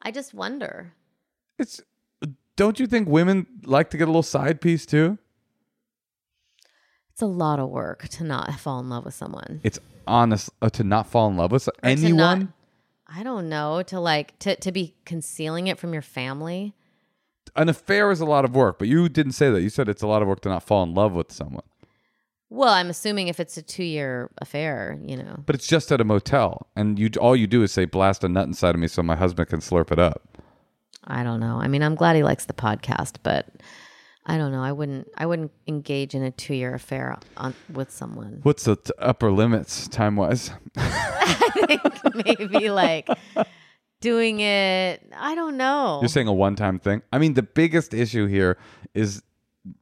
[0.00, 0.92] I just wonder.
[1.58, 1.80] It's
[2.56, 5.18] don't you think women like to get a little side piece too?
[7.12, 9.60] It's a lot of work to not fall in love with someone.
[9.62, 12.16] It's honest uh, to not fall in love with Or anyone.
[12.16, 12.48] not-
[13.14, 16.74] I don't know to like to to be concealing it from your family.
[17.54, 19.60] An affair is a lot of work, but you didn't say that.
[19.60, 21.64] You said it's a lot of work to not fall in love with someone.
[22.48, 25.42] Well, I'm assuming if it's a two year affair, you know.
[25.44, 28.28] But it's just at a motel, and you all you do is say blast a
[28.30, 30.38] nut inside of me so my husband can slurp it up.
[31.04, 31.58] I don't know.
[31.60, 33.46] I mean, I'm glad he likes the podcast, but
[34.24, 34.62] I don't know.
[34.62, 35.08] I wouldn't.
[35.16, 38.40] I wouldn't engage in a two year affair on with someone.
[38.42, 40.50] What's the t- upper limits time wise?
[40.76, 43.08] I think maybe like
[44.00, 45.04] doing it.
[45.16, 45.98] I don't know.
[46.00, 47.02] You're saying a one time thing.
[47.12, 48.58] I mean, the biggest issue here
[48.94, 49.22] is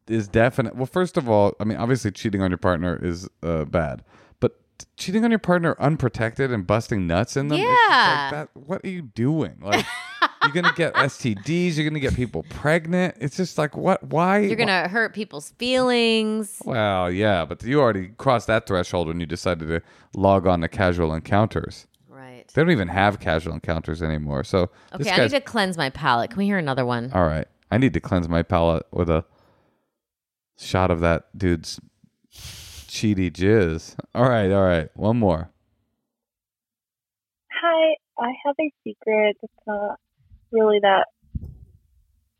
[0.06, 0.74] is definite.
[0.74, 4.04] Well, first of all, I mean, obviously cheating on your partner is uh, bad,
[4.40, 4.56] but
[4.96, 7.58] cheating on your partner unprotected and busting nuts in them.
[7.58, 7.66] Yeah.
[7.68, 9.58] like that, what are you doing?
[9.60, 9.84] Like,
[10.42, 11.76] you're gonna get STDs.
[11.76, 13.16] You're gonna get people pregnant.
[13.20, 14.02] It's just like what?
[14.04, 14.38] Why?
[14.38, 16.60] You're gonna hurt people's feelings.
[16.64, 19.80] Well, yeah, but you already crossed that threshold when you decided to
[20.14, 21.86] log on to casual encounters.
[22.08, 22.44] Right.
[22.54, 24.44] They don't even have casual encounters anymore.
[24.44, 26.30] So Okay, I need to cleanse my palate.
[26.30, 27.10] Can we hear another one?
[27.12, 27.46] all right.
[27.70, 29.24] I need to cleanse my palate with a
[30.58, 31.78] shot of that dude's
[32.34, 33.94] cheaty jizz.
[34.14, 34.88] All right, all right.
[34.94, 35.50] One more.
[37.62, 39.36] Hi, I have a secret.
[39.42, 39.98] It's not
[40.52, 41.06] really that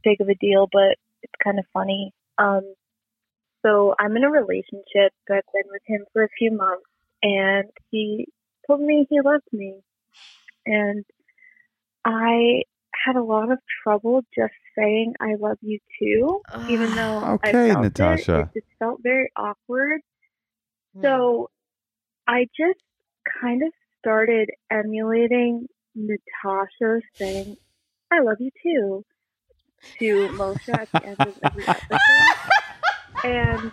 [0.03, 2.13] big of a deal, but it's kind of funny.
[2.39, 2.75] Um,
[3.63, 5.13] so I'm in a relationship.
[5.31, 6.87] I've been with him for a few months,
[7.23, 8.29] and he
[8.67, 9.75] told me he loved me,
[10.67, 11.05] and
[12.05, 12.63] I
[13.05, 17.73] had a lot of trouble just saying I love you too, even though Okay, I
[17.73, 18.51] felt Natasha.
[18.55, 20.01] It, it just felt very awkward.
[20.95, 21.03] Hmm.
[21.03, 21.51] So
[22.27, 22.81] I just
[23.41, 27.57] kind of started emulating Natasha saying,
[28.11, 29.05] I love you too,
[29.99, 31.99] to Moshe at the end of every episode.
[33.25, 33.73] and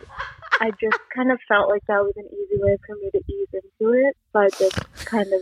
[0.60, 3.48] I just kind of felt like that was an easy way for me to ease
[3.54, 5.42] into it by just kind of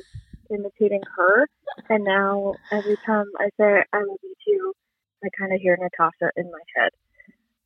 [0.50, 1.48] imitating her.
[1.90, 4.74] And now every time I say, I love you too,
[5.24, 6.92] I kind of hear Natasha in my head.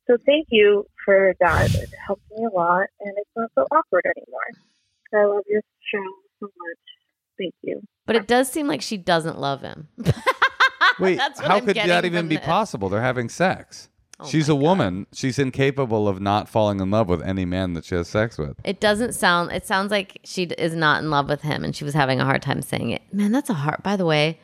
[0.06, 1.72] So thank you for that.
[1.74, 4.40] It helped me a lot, and it's not so awkward anymore.
[5.14, 5.60] I love your
[5.92, 6.04] show
[6.40, 6.78] so much.
[7.38, 7.82] Thank you.
[8.06, 9.88] But it does seem like she doesn't love him.
[11.04, 12.44] Wait, how I'm could that even be this.
[12.44, 12.88] possible?
[12.88, 13.88] They're having sex.
[14.22, 14.60] Oh She's a God.
[14.60, 15.06] woman.
[15.14, 18.54] She's incapable of not falling in love with any man that she has sex with.
[18.64, 19.50] It doesn't sound.
[19.52, 22.24] It sounds like she is not in love with him, and she was having a
[22.24, 23.00] hard time saying it.
[23.14, 23.82] Man, that's a hard.
[23.82, 24.38] By the way,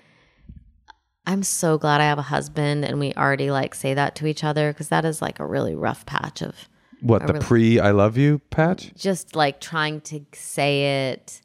[1.27, 4.45] I'm so glad I have a husband, and we already like say that to each
[4.45, 6.55] other because that is like a really rough patch of
[7.01, 8.93] What, the really- pre I love you patch?
[8.97, 11.43] just like trying to say it,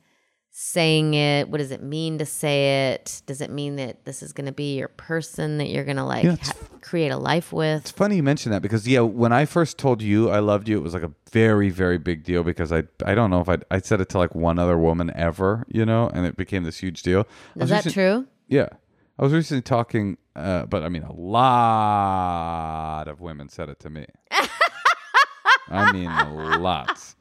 [0.62, 1.50] saying it.
[1.50, 3.24] What does it mean to say it?
[3.26, 6.04] Does it mean that this is going to be your person that you're going to
[6.04, 7.82] like Yeah, ha- create a life with?
[7.82, 10.78] It's funny you mention that because yeah, when I first told you I loved you,
[10.78, 13.58] it was like a very very big deal because I I don't know if I
[13.72, 16.78] I said it to like one other woman ever, you know, and it became this
[16.78, 17.22] huge deal.
[17.22, 18.28] Is was that recent- true?
[18.48, 18.70] Yeah,
[19.18, 23.90] I was recently talking, uh, but I mean a lot of women said it to
[23.90, 24.06] me.
[25.70, 26.12] I mean
[26.62, 27.16] lots.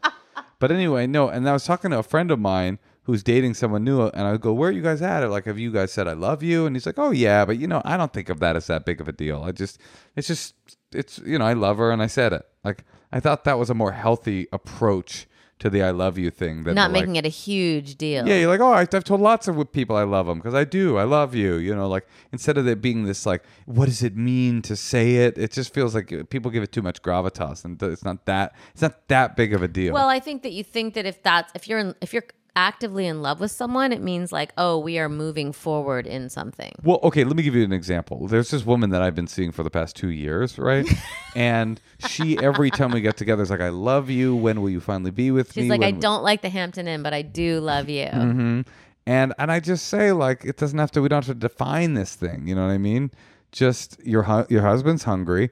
[0.59, 2.79] But anyway, no, and I was talking to a friend of mine
[3.11, 5.59] who's dating someone new, and I go, "Where are you guys at?" Or like, have
[5.59, 6.67] you guys said I love you?
[6.67, 8.85] And he's like, "Oh yeah, but you know, I don't think of that as that
[8.85, 9.43] big of a deal.
[9.43, 9.79] I just,
[10.17, 10.55] it's just,
[10.93, 12.43] it's you know, I love her, and I said it.
[12.65, 15.27] Like, I thought that was a more healthy approach
[15.61, 18.27] to the I love you thing than Not the, like, making it a huge deal.
[18.27, 20.65] yeah, you're like, oh, I- I've told lots of people I love them because I
[20.65, 20.97] do.
[20.97, 21.57] I love you.
[21.57, 25.17] You know, like instead of it being this like, what does it mean to say
[25.17, 25.37] it?
[25.37, 28.55] It just feels like uh, people give it too much gravitas, and it's not that.
[28.73, 29.93] It's not that big of a deal.
[29.93, 32.25] Well, I think that you think that if that's if you're in, if you're
[32.57, 36.73] actively in love with someone, it means like, oh, we are moving forward in something.
[36.83, 38.27] Well, okay, let me give you an example.
[38.27, 40.87] There's this woman that I've been seeing for the past two years, right?
[41.37, 44.35] and she, every time we get together, is like, I love you.
[44.37, 45.63] When will you finally be with me?
[45.65, 48.07] She's like, I When- don't like the Hampton Inn, but I do love you.
[48.07, 48.67] Mhm.
[49.07, 51.01] And and I just say like it doesn't have to.
[51.03, 52.47] We don't have to define this thing.
[52.47, 53.11] You know what I mean?
[53.51, 55.51] Just your hu- your husband's hungry,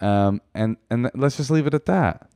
[0.00, 2.28] um, and and th- let's just leave it at that.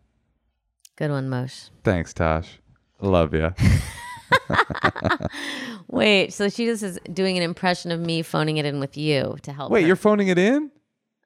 [0.97, 1.65] Good one, Mosh.
[1.85, 2.59] Thanks, Tosh.
[3.01, 3.53] Love you.
[5.89, 9.37] Wait, so she just is doing an impression of me phoning it in with you
[9.43, 9.71] to help.
[9.71, 9.87] Wait, her.
[9.87, 10.71] you're phoning it in?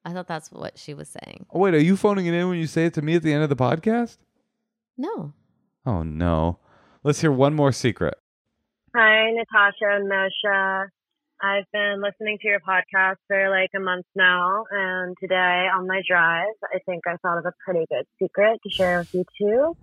[0.05, 1.47] I thought that's what she was saying.
[1.51, 3.33] Oh, wait, are you phoning it in when you say it to me at the
[3.33, 4.17] end of the podcast?
[4.97, 5.33] No.
[5.85, 6.59] Oh no.
[7.03, 8.15] Let's hear one more secret.
[8.95, 10.89] Hi, Natasha and Moshe.
[11.41, 16.03] I've been listening to your podcast for like a month now, and today on my
[16.09, 19.77] drive, I think I thought of a pretty good secret to share with you too.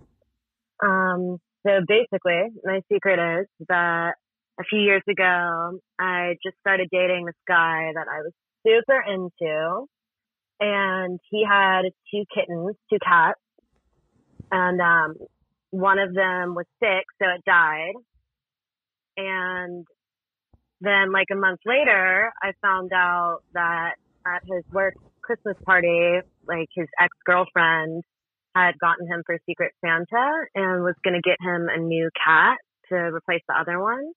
[0.85, 4.13] Um, so basically, my secret is that
[4.59, 8.31] a few years ago, I just started dating this guy that I was
[8.65, 9.85] super into,
[10.59, 13.39] and he had two kittens, two cats,
[14.51, 15.15] and um,
[15.71, 17.93] one of them was sick, so it died.
[19.17, 19.85] And
[20.81, 23.95] then, like a month later, I found out that
[24.27, 28.03] at his work Christmas party, like his ex girlfriend
[28.55, 32.57] had gotten him for Secret Santa and was going to get him a new cat
[32.89, 34.11] to replace the other one.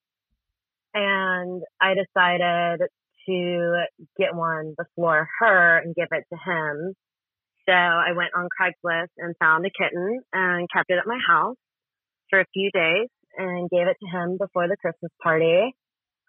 [0.95, 2.87] And I decided
[3.27, 3.85] to
[4.19, 6.95] get one before her and give it to him.
[7.67, 11.57] So I went on Craigslist and found a kitten and kept it at my house
[12.31, 15.75] for a few days and gave it to him before the Christmas party,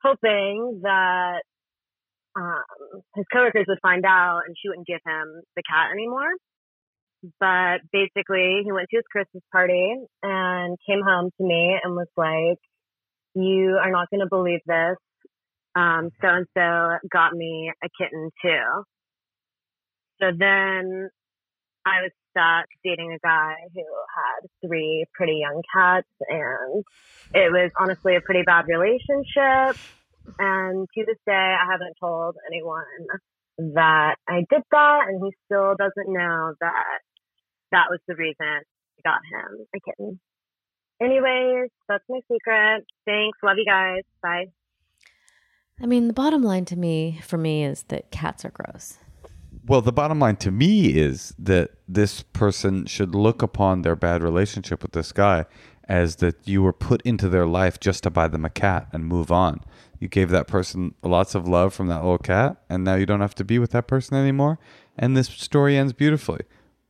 [0.04, 1.42] hoping that
[2.36, 6.32] um, his coworkers would find out and she wouldn't give him the cat anymore.
[7.40, 12.08] But basically, he went to his Christmas party and came home to me and was
[12.16, 12.60] like,
[13.36, 14.98] "You are not going to believe this.
[15.76, 18.84] Um, so and so got me a kitten too."
[20.22, 21.10] So then
[21.86, 23.84] I was stuck dating a guy who
[24.16, 26.84] had three pretty young cats, and
[27.34, 29.78] it was honestly a pretty bad relationship.
[30.38, 32.84] And to this day, I haven't told anyone
[33.76, 37.00] that I did that, and he still doesn't know that
[37.72, 40.20] that was the reason I got him a kitten.
[41.02, 42.86] Anyways, that's my secret.
[43.06, 43.38] Thanks.
[43.42, 44.04] Love you guys.
[44.22, 44.48] Bye.
[45.82, 48.98] I mean, the bottom line to me, for me, is that cats are gross.
[49.66, 54.22] Well, the bottom line to me is that this person should look upon their bad
[54.22, 55.46] relationship with this guy
[55.88, 59.06] as that you were put into their life just to buy them a cat and
[59.06, 59.62] move on.
[60.00, 63.22] You gave that person lots of love from that little cat, and now you don't
[63.22, 64.60] have to be with that person anymore.
[64.98, 66.42] And this story ends beautifully.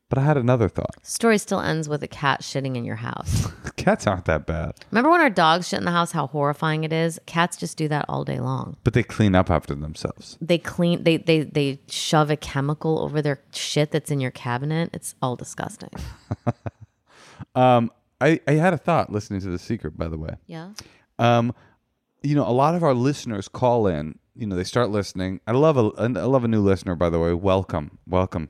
[0.10, 0.96] But I had another thought.
[1.04, 3.48] Story still ends with a cat shitting in your house.
[3.78, 6.12] Cats aren't that bad, Remember when our dogs shit in the house?
[6.12, 7.20] How horrifying it is.
[7.28, 8.76] Cats just do that all day long.
[8.84, 10.36] but they clean up after themselves.
[10.42, 11.04] They clean.
[11.04, 14.90] They they they shove a chemical over their shit that's in your cabinet.
[14.94, 15.92] It's all disgusting.
[17.56, 17.92] Um,
[18.22, 20.36] I, I had a thought listening to The Secret, by the way.
[20.46, 20.72] Yeah.
[21.18, 21.54] Um,
[22.22, 24.20] you know, a lot of our listeners call in.
[24.36, 25.40] You know, they start listening.
[25.48, 27.34] I love a I love a new listener, by the way.
[27.34, 28.50] Welcome, welcome.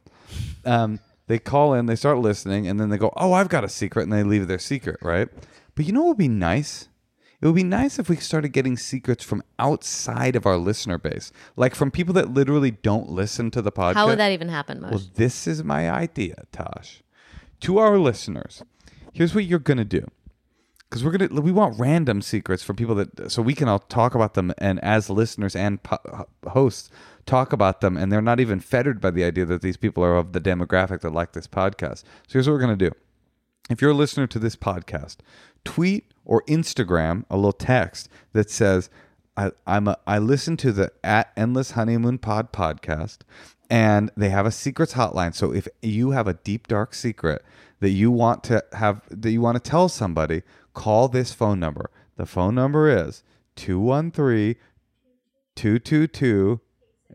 [0.66, 1.00] Um,
[1.30, 4.02] they call in, they start listening, and then they go, "Oh, I've got a secret,"
[4.04, 5.30] and they leave their secret, right?
[5.76, 6.90] But you know what would be nice?
[7.40, 11.32] It would be nice if we started getting secrets from outside of our listener base,
[11.56, 13.94] like from people that literally don't listen to the podcast.
[13.94, 14.92] How would that even happen, Mosh?
[14.92, 17.04] Well, this is my idea, Tosh.
[17.62, 18.64] To our listeners,
[19.14, 20.08] here's what you're gonna do,
[20.90, 24.16] because we're gonna we want random secrets for people that so we can all talk
[24.16, 26.90] about them and as listeners and po- uh, hosts
[27.30, 30.16] talk about them, and they're not even fettered by the idea that these people are
[30.16, 32.04] of the demographic that like this podcast.
[32.28, 32.92] So here's what we're gonna do.
[33.70, 35.18] If you're a listener to this podcast,
[35.64, 38.90] tweet or Instagram a little text that says,
[39.38, 43.20] I, I'm a, I listen to the at Endless Honeymoon Pod podcast,
[43.70, 45.36] and they have a secrets hotline.
[45.36, 47.44] So if you have a deep dark secret
[47.80, 50.42] that you want to have that you want to tell somebody,
[50.74, 51.92] call this phone number.
[52.18, 53.24] The phone number is
[53.56, 54.56] 213
[55.56, 56.60] 222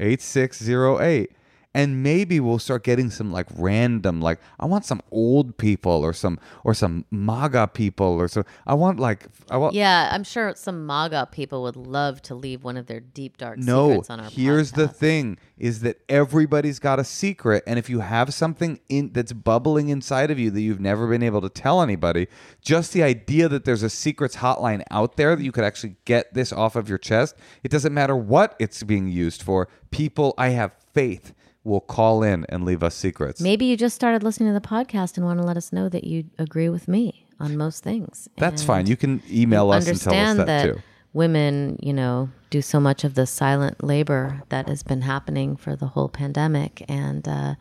[0.00, 1.28] 8608
[1.74, 6.12] and maybe we'll start getting some like random like i want some old people or
[6.12, 10.54] some or some maga people or so i want like i want yeah, I'm sure
[10.54, 14.20] some MAGA people would love to leave one of their deep dark no secrets on
[14.20, 18.78] our here's the thing is that everybody's got a secret and if you have something
[18.88, 22.28] in that's bubbling inside of you that you've never been able to tell anybody
[22.62, 26.32] just the idea that there's a secrets hotline out there that you could actually get
[26.34, 30.50] this off of your chest it doesn't matter what it's being used for people i
[30.50, 34.60] have faith will call in and leave us secrets Maybe you just started listening to
[34.60, 37.82] the podcast and want to let us know that you agree with me on most
[37.82, 38.28] things.
[38.36, 40.82] that's And fine you can email us and tell us understand that, too
[41.14, 45.76] women, you know, do so much of the silent labor that has been happening for
[45.76, 47.54] the whole pandemic, and uh,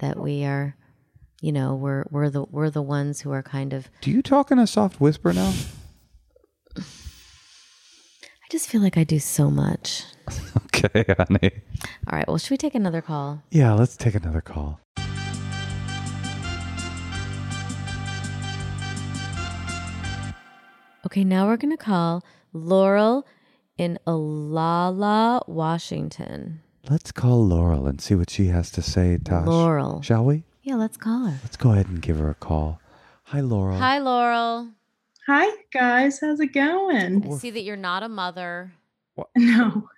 [0.00, 0.76] that we are,
[1.40, 3.88] you know, we're we're the we're the ones who are kind of.
[4.02, 5.54] do you talk in a soft whisper now
[8.48, 10.04] I just feel like I do so much.
[10.56, 11.50] okay honey
[12.10, 13.42] All right, well, should we take another call?
[13.50, 14.80] yeah let's take another call
[21.06, 22.24] Okay, now we're gonna call
[22.54, 23.26] Laurel
[23.76, 26.60] in Olalla, Washington.
[26.90, 30.00] let's call laurel and see what she has to say tosh Laurel.
[30.02, 31.38] shall we Yeah, let's call her.
[31.42, 32.80] Let's go ahead and give her a call.
[33.24, 33.78] Hi, Laurel.
[33.78, 34.70] Hi, Laurel.
[35.28, 37.30] Hi guys, how's it going?
[37.30, 38.72] I see that you're not a mother.
[39.36, 39.88] No.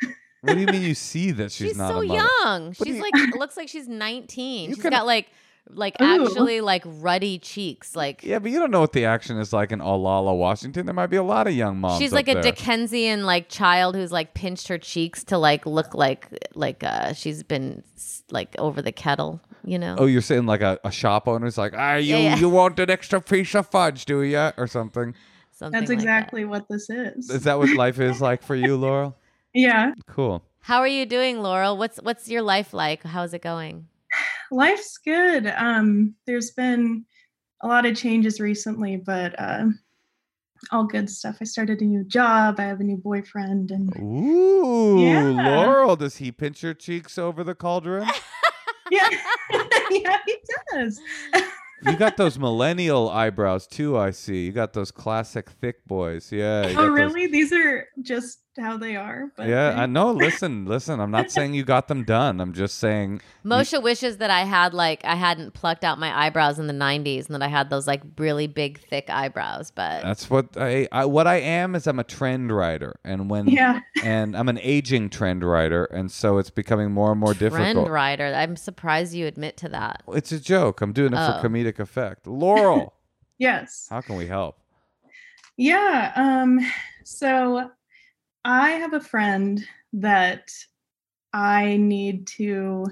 [0.42, 2.14] What do you mean you see that she's, She's, not so a mother?
[2.42, 2.66] young.
[2.68, 4.70] What do She's you- like looks like she's 19.
[4.70, 5.28] You She's can- got like
[5.68, 6.24] like Ooh.
[6.24, 7.94] actually like ruddy cheeks.
[7.94, 10.86] Like Yeah, but you don't know what the action is like in Olalla, Washington.
[10.86, 11.98] There might be a lot of young moms.
[11.98, 12.42] she's up like a there.
[12.42, 17.42] Dickensian like child who's like pinched her cheeks to like look like like uh she's
[17.42, 17.82] been
[18.30, 19.96] like over the kettle, you know.
[19.98, 22.36] Oh, you're saying like a, a shop owner's like, ah, you Yeah, yeah.
[22.36, 25.14] you want an extra piece of fudge, do you, or something?
[25.52, 26.04] Something That's like that.
[26.04, 27.28] exactly what this is.
[27.28, 29.16] Is that what life is like for you, Laurel?
[29.52, 29.92] Yeah.
[30.06, 30.42] Cool.
[30.62, 31.76] How are you doing, Laurel?
[31.76, 33.02] What's what's your life like?
[33.02, 33.86] How's it going?
[34.50, 35.46] Life's good.
[35.56, 37.04] Um there's been
[37.62, 39.66] a lot of changes recently, but uh
[40.72, 41.38] all good stuff.
[41.40, 45.30] I started a new job, I have a new boyfriend and Ooh, Yeah.
[45.30, 48.06] Laurel, does he pinch your cheeks over the cauldron?
[48.90, 49.08] yeah.
[49.90, 50.36] yeah, he
[50.72, 51.00] does.
[51.86, 53.96] you got those millennial eyebrows too.
[53.96, 54.44] I see.
[54.46, 56.30] You got those classic thick boys.
[56.30, 56.68] Yeah.
[56.68, 57.26] you got oh those- really?
[57.26, 59.30] These are just how they are.
[59.36, 60.10] But Yeah, I know.
[60.12, 60.98] Listen, listen.
[61.00, 62.40] I'm not saying you got them done.
[62.40, 66.58] I'm just saying Moshe wishes that I had like I hadn't plucked out my eyebrows
[66.58, 70.28] in the 90s and that I had those like really big thick eyebrows, but that's
[70.28, 73.80] what I, I what I am is I'm a trend writer, and when Yeah.
[74.02, 77.88] and I'm an aging trend writer, and so it's becoming more and more trend difficult.
[77.90, 78.26] rider.
[78.34, 80.02] I'm surprised you admit to that.
[80.08, 80.80] It's a joke.
[80.80, 81.40] I'm doing it Oh.
[81.40, 82.26] for comedic effect.
[82.26, 82.94] Laurel,
[83.38, 83.86] Yes.
[83.90, 84.58] how can we help?
[85.56, 86.12] Yeah.
[86.16, 86.60] Um,
[87.04, 87.70] so
[88.44, 90.50] I have a friend that
[91.32, 92.86] I need to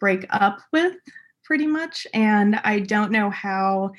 [0.00, 0.96] break up with
[1.44, 2.06] pretty much.
[2.14, 3.92] And I don't know how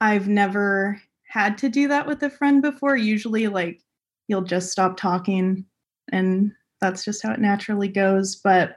[0.00, 2.96] I've never had to do that with a friend before.
[2.96, 3.82] Usually, like,
[4.28, 5.64] you'll just stop talking,
[6.12, 8.36] and that's just how it naturally goes.
[8.36, 8.76] But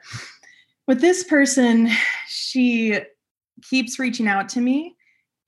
[0.88, 1.90] with this person,
[2.28, 3.00] she
[3.62, 4.96] keeps reaching out to me.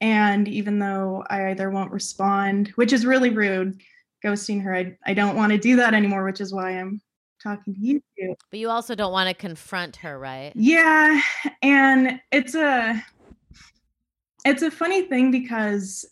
[0.02, 3.82] And even though I either won't respond, which is really rude,
[4.26, 7.02] ghosting her, I, I don't want to do that anymore, which is why I'm
[7.42, 8.02] talking to you.
[8.50, 10.52] But you also don't want to confront her, right?
[10.56, 11.22] Yeah,
[11.62, 13.04] and it's a
[14.44, 16.06] it's a funny thing because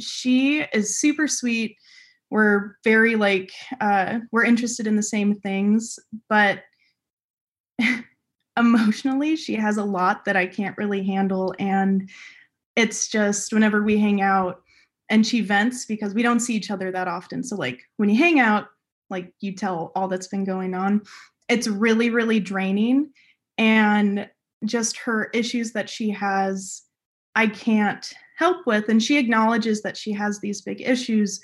[0.00, 1.76] she is super sweet.
[2.30, 5.98] We're very like uh we're interested in the same things,
[6.28, 6.62] but
[8.56, 12.08] emotionally she has a lot that I can't really handle and
[12.76, 14.63] it's just whenever we hang out
[15.10, 17.42] and she vents because we don't see each other that often.
[17.42, 18.68] So like when you hang out,
[19.10, 21.02] like you tell all that's been going on,
[21.48, 23.10] it's really really draining
[23.58, 24.28] and
[24.64, 26.82] just her issues that she has
[27.34, 31.40] I can't help with and she acknowledges that she has these big issues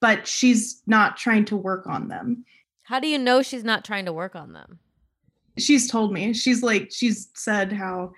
[0.00, 2.44] but she's not trying to work on them.
[2.84, 4.78] How do you know she's not trying to work on them?
[5.58, 6.32] She's told me.
[6.32, 8.12] She's like she's said how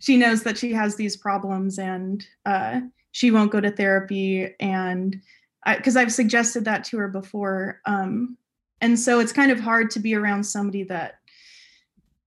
[0.00, 2.80] she knows that she has these problems and uh
[3.12, 5.16] she won't go to therapy and
[5.76, 8.36] because I've suggested that to her before um
[8.80, 11.16] and so it's kind of hard to be around somebody that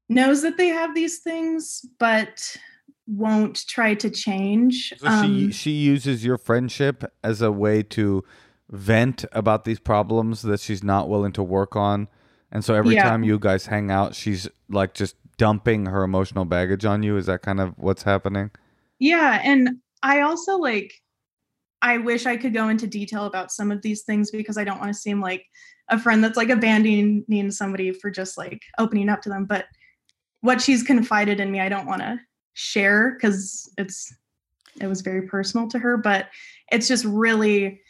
[0.09, 2.55] knows that they have these things but
[3.07, 8.23] won't try to change So um, she she uses your friendship as a way to
[8.69, 12.07] vent about these problems that she's not willing to work on,
[12.51, 13.03] and so every Yeah.
[13.03, 17.17] time you guys hang out, she's like just dumping her emotional baggage on you.
[17.17, 18.51] Is that kind of what's happening?
[18.99, 20.93] Yeah, and I also like
[21.81, 24.79] I wish I could go into detail about some of these things because I don't
[24.79, 25.45] want to seem like
[25.89, 29.65] a friend that's like abandoning somebody for just like opening up to them, but
[30.39, 32.19] what she's confided in me, I don't want to
[32.53, 34.13] share cuz it's
[34.79, 36.29] it was very personal to her, but
[36.71, 37.81] it's just really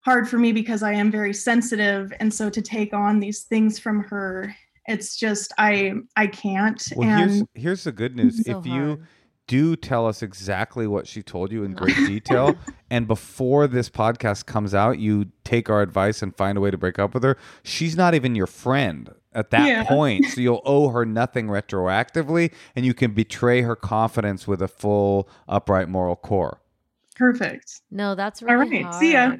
[0.00, 3.78] hard for me because I am very sensitive and so to take on these things
[3.78, 4.54] from her,
[4.86, 8.44] it's just I I can't Well, and here's here's the good news.
[8.44, 9.06] So if you hard.
[9.50, 12.56] Do tell us exactly what she told you in great detail,
[12.90, 16.78] and before this podcast comes out, you take our advice and find a way to
[16.78, 19.82] break up with her, she's not even your friend at that Yeah.
[19.82, 20.28] point.
[20.28, 25.28] So you'll owe her nothing retroactively, and you can betray her confidence with a full,
[25.48, 26.60] upright moral core.
[27.16, 27.80] perfect.
[27.90, 29.32] No, that's All really right, see ya.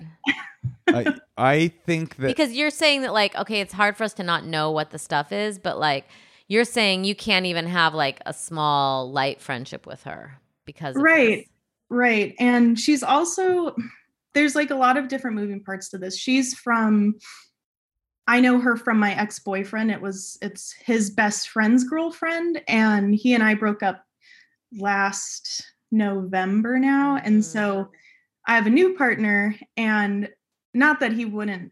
[0.88, 4.24] I, I think that because you're saying that like okay it's hard for us to
[4.24, 6.04] not know what the stuff is but like
[6.51, 10.36] you're saying you can't even have like a small light friendship with her
[10.66, 11.38] because Right.
[11.38, 11.46] this.
[11.88, 12.34] Right.
[12.40, 13.76] And she's also
[14.34, 16.18] there's like a lot of different moving parts to this.
[16.18, 17.14] She's from
[18.26, 19.92] I know her from my ex-boyfriend.
[19.92, 24.05] It was it's his best friend's girlfriend and he and I broke up
[24.76, 27.16] last November now.
[27.16, 27.42] And mm-hmm.
[27.42, 27.90] so
[28.44, 30.28] I have a new partner and
[30.74, 31.70] not that he wouldn't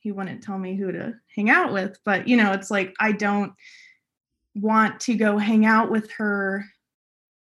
[0.00, 3.12] he wouldn't tell me who to hang out with, but you know, it's like I
[3.12, 3.54] don't
[4.54, 6.64] want to go hang out with her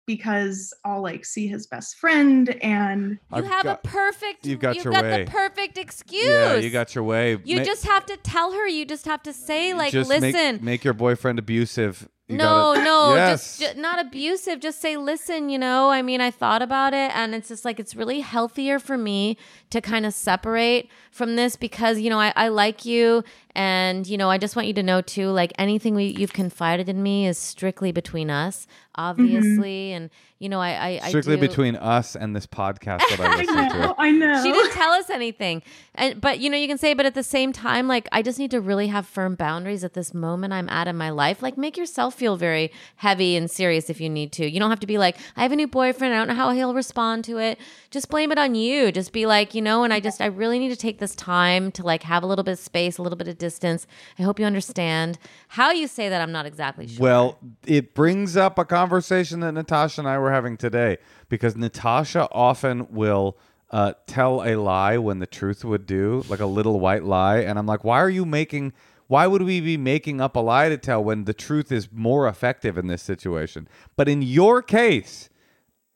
[0.07, 4.45] because I'll like see his best friend and You I've got- a perfect.
[4.47, 5.25] you've got you've your got way.
[5.25, 6.25] the perfect excuse.
[6.27, 7.39] Yeah, you got your way.
[7.45, 8.67] You Ma- just have to tell her.
[8.67, 10.65] You just have to say like, just make- listen.
[10.65, 12.09] Make, your boyfriend abusive.
[12.31, 13.59] You no, gotta- no, Yes.
[13.59, 14.61] just, ju- not abusive.
[14.61, 17.81] Just say, listen, you know, I mean, I thought about it and it's just like,
[17.81, 19.37] it's really healthier for me
[19.71, 23.25] to kind of separate from this because, you know, I, I like you.
[23.57, 26.89] And, you know, I just want you to know too, like anything we, you've confided
[26.89, 28.67] in me is strictly between us,
[28.99, 29.23] Mm-hmm.
[29.23, 29.93] obviously.
[29.93, 33.41] And, you know, I, I, Strictly I do, between us and this podcast that I
[33.51, 33.95] I know, to.
[33.99, 34.43] I know.
[34.43, 35.63] she didn't tell us anything
[35.95, 38.39] and but you know you can say but at the same time like i just
[38.39, 41.57] need to really have firm boundaries at this moment i'm at in my life like
[41.59, 44.87] make yourself feel very heavy and serious if you need to you don't have to
[44.87, 47.59] be like i have a new boyfriend i don't know how he'll respond to it
[47.91, 50.59] just blame it on you just be like you know and i just i really
[50.59, 53.17] need to take this time to like have a little bit of space a little
[53.17, 53.87] bit of distance
[54.19, 55.19] i hope you understand
[55.49, 59.53] how you say that i'm not exactly sure Well, it brings up a conversation that
[59.53, 63.37] Natasha and I were having today because Natasha often will
[63.71, 67.39] uh, tell a lie when the truth would do, like a little white lie.
[67.39, 68.73] And I'm like, why are you making,
[69.07, 72.27] why would we be making up a lie to tell when the truth is more
[72.29, 73.69] effective in this situation?
[73.97, 75.30] But in your case,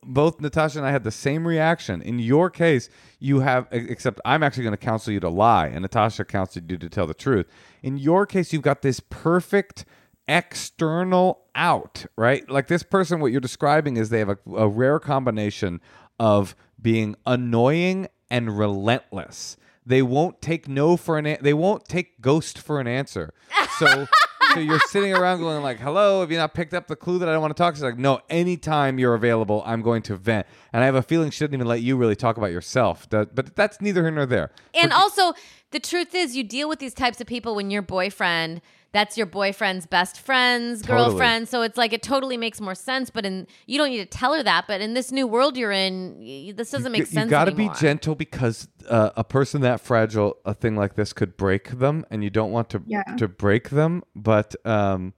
[0.07, 2.03] both Natasha and I had the same reaction.
[2.03, 2.89] In your case,
[3.19, 6.79] you have, except I'm actually going to counsel you to lie, and Natasha counseled you
[6.79, 7.47] to tell the truth.
[7.83, 9.85] In your case, you've got this perfect
[10.29, 12.49] external out, right?
[12.49, 15.81] Like this person, what you're describing is they have a, a rare combination
[16.19, 19.57] of being annoying and relentless.
[19.87, 21.37] They won't take no for an.
[21.41, 23.35] They won't take ghost for an answer.
[23.79, 24.07] So,
[24.55, 27.29] so you're sitting around going like, "Hello, have you not picked up the clue that
[27.29, 30.47] I don't want to talk?" She's like, "No, anytime you're available, I'm going to vent."
[30.73, 33.09] And I have a feeling she didn't even let you really talk about yourself.
[33.11, 34.51] That, but that's neither here nor there.
[34.75, 35.35] And also,
[35.71, 38.61] the truth is, you deal with these types of people when your boyfriend,
[38.95, 41.11] that's your boyfriend's best friend's Totally.
[41.11, 41.49] girlfriend.
[41.49, 43.11] So it's like it totally makes more sense.
[43.11, 44.67] But in you don't need to tell her that.
[44.67, 47.27] But in this new world you're in, y- this doesn't make you, sense.
[47.27, 51.13] You got to be gentle because uh, a person that fragile, a thing like this
[51.13, 53.03] could break them, and you don't want to Yeah.
[53.19, 54.03] to break them.
[54.17, 55.13] But um,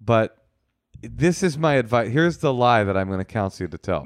[0.00, 0.36] but
[1.00, 2.10] this is my advice.
[2.10, 4.04] Here's the lie that I'm going to counsel you to tell.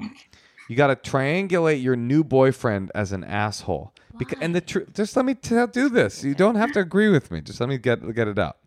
[0.69, 3.93] You got to triangulate your new boyfriend as an asshole.
[4.17, 6.23] Because, and the truth, just let me tell, do this.
[6.23, 7.41] You don't have to agree with me.
[7.41, 8.57] Just let me get get it out.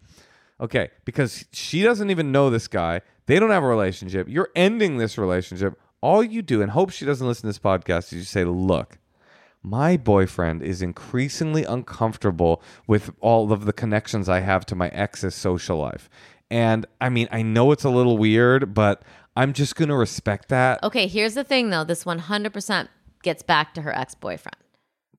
[0.61, 3.01] Okay, because she doesn't even know this guy.
[3.27, 4.27] They don't have a relationship.
[4.29, 5.79] You're ending this relationship.
[6.01, 8.99] All you do, and hope she doesn't listen to this podcast, is you say, "Look,
[9.63, 15.35] my boyfriend is increasingly uncomfortable with all of the connections I have to my ex's
[15.35, 16.09] social life.
[16.51, 19.03] And I mean, I know it's a little weird, but
[19.37, 21.85] I'm just going to respect that Okay, here's the thing though.
[21.85, 22.89] This 100%
[23.23, 24.57] gets back to her ex boyfriend.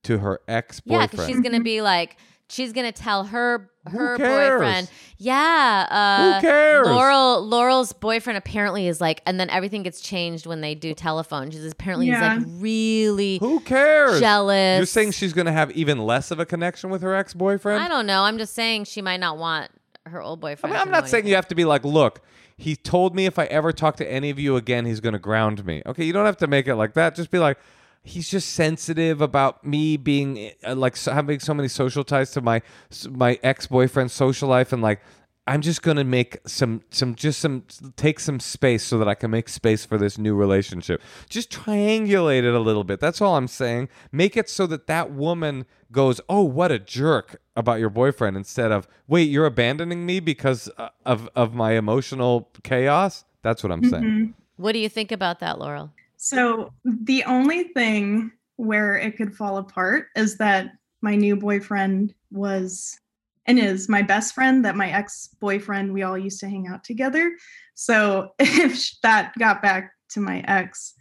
[0.03, 1.01] to her ex boyfriend.
[1.01, 2.15] Yeah, because she's gonna be like,
[2.47, 4.89] she's gonna tell her her boyfriend.
[5.17, 6.87] Yeah, uh, Who cares?
[6.87, 11.51] Laurel Laurel's boyfriend apparently is like, and then everything gets changed when they do telephone.
[11.51, 12.35] She's apparently Yeah.
[12.35, 13.37] he's like really.
[13.39, 14.19] Who cares?
[14.19, 14.77] Jealous.
[14.77, 17.83] You're saying she's going to have even less of a connection with her ex boyfriend?
[17.83, 18.23] I don't know.
[18.23, 19.71] I'm just saying she might not want
[20.05, 20.73] her old I boyfriend.
[20.73, 22.21] mean, I'm not saying you have to be like, look,
[22.57, 25.19] he told me if I ever talk to any of you again, he's going to
[25.19, 25.81] ground me.
[25.85, 27.15] Okay, you don't have to make it like that.
[27.15, 27.57] Just be like,
[28.03, 32.41] he's just sensitive about me being uh, like so, having so many social ties to
[32.41, 32.61] my
[33.09, 35.01] my ex boyfriend's social life, and like.
[35.47, 37.63] I'm just gonna make some, some, just some,
[37.95, 41.01] take some space so that I can make space for this new relationship.
[41.27, 42.99] Just triangulate it a little bit.
[42.99, 43.89] That's all I'm saying.
[44.11, 48.71] Make it so that that woman goes, "Oh, what a jerk about your boyfriend," instead
[48.71, 53.83] of, "Wait, you're abandoning me because uh, of of my emotional chaos." That's what I'm
[53.85, 54.03] saying.
[54.03, 54.33] Mhm.
[54.57, 55.91] What do you think about that, Laurel?
[56.21, 62.99] So the only thing where it could fall apart is that my new boyfriend was
[63.45, 67.37] and is my best friend that my ex-boyfriend we all used to hang out together.
[67.73, 70.93] So if that got back to my ex,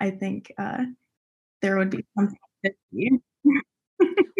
[0.00, 0.86] I think uh,
[1.62, 3.22] there would be something.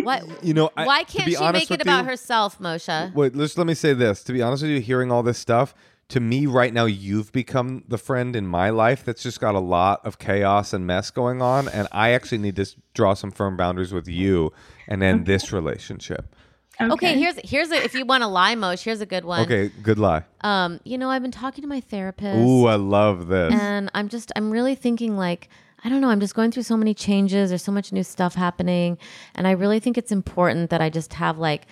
[0.02, 0.44] What?
[0.44, 3.14] You know, I, Why can't she make it about you- herself, Moshe?
[3.14, 4.24] Wait, let's let me say this.
[4.24, 5.74] To be honest with you, hearing all this stuff,
[6.08, 9.60] to me right now, you've become the friend in my life that's just got a
[9.60, 13.56] lot of chaos and mess going on, and I actually need to draw some firm
[13.56, 14.52] boundaries with you
[14.86, 16.34] and end this relationship.
[16.80, 19.42] Okay, here's here's a if you want a lie, Moshe, here's a good one.
[19.42, 20.24] Okay, good lie.
[20.40, 22.36] Um, you know, I've been talking to my therapist.
[22.36, 23.52] Ooh, I love this.
[23.54, 25.48] and I'm just I'm really thinking like
[25.84, 28.34] I don't know, I'm just going through so many changes, there's so much new stuff
[28.34, 28.96] happening,
[29.34, 31.66] and I really think it's important that I just have like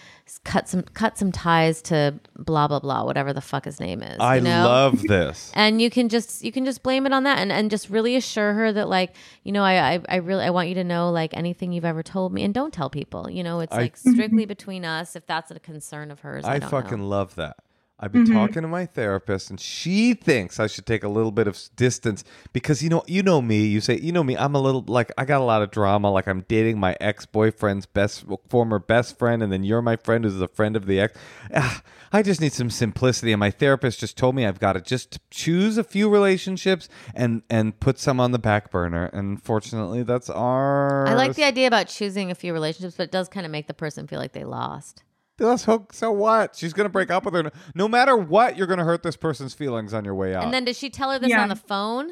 [0.45, 4.19] cut some cut some ties to blah blah blah, whatever the fuck his name is.
[4.21, 4.65] I you know?
[4.67, 5.51] love this.
[5.55, 8.15] and you can just you can just blame it on that and, and just really
[8.17, 11.11] assure her that like you know I, I I really I want you to know
[11.11, 13.97] like anything you've ever told me and don't tell people you know it's I- like
[13.97, 17.09] strictly between us if that's a concern of hers I, I fucking know.
[17.09, 17.57] love that.
[18.03, 18.33] I've been Mhm.
[18.33, 22.25] talking to my therapist, and she thinks I should take a little bit of distance
[22.53, 23.65] because you know, you know me.
[23.65, 24.37] You say, you know me.
[24.37, 26.11] I'm a little like I got a lot of drama.
[26.11, 30.25] Like I'm dating my ex boyfriend's best former best friend, and then you're my friend
[30.25, 31.17] who's a friend of the ex.
[31.55, 31.81] Ah,
[32.13, 35.21] I just need some simplicity, and my therapist just told me I've got to just
[35.31, 39.07] choose a few relationships and and put some on the back burner.
[39.13, 41.07] And fortunately, that's our.
[41.07, 43.69] I like the idea about choosing a few relationships, but it does kind of make
[43.69, 45.05] the person feel like they lost.
[45.39, 46.55] That's so, so what?
[46.57, 47.51] She's gonna break up with her.
[47.75, 50.45] No matter what, you're gonna hurt this person's feelings on your way out.
[50.45, 51.43] And then does she tell her this Yeah.
[51.43, 52.11] on the phone?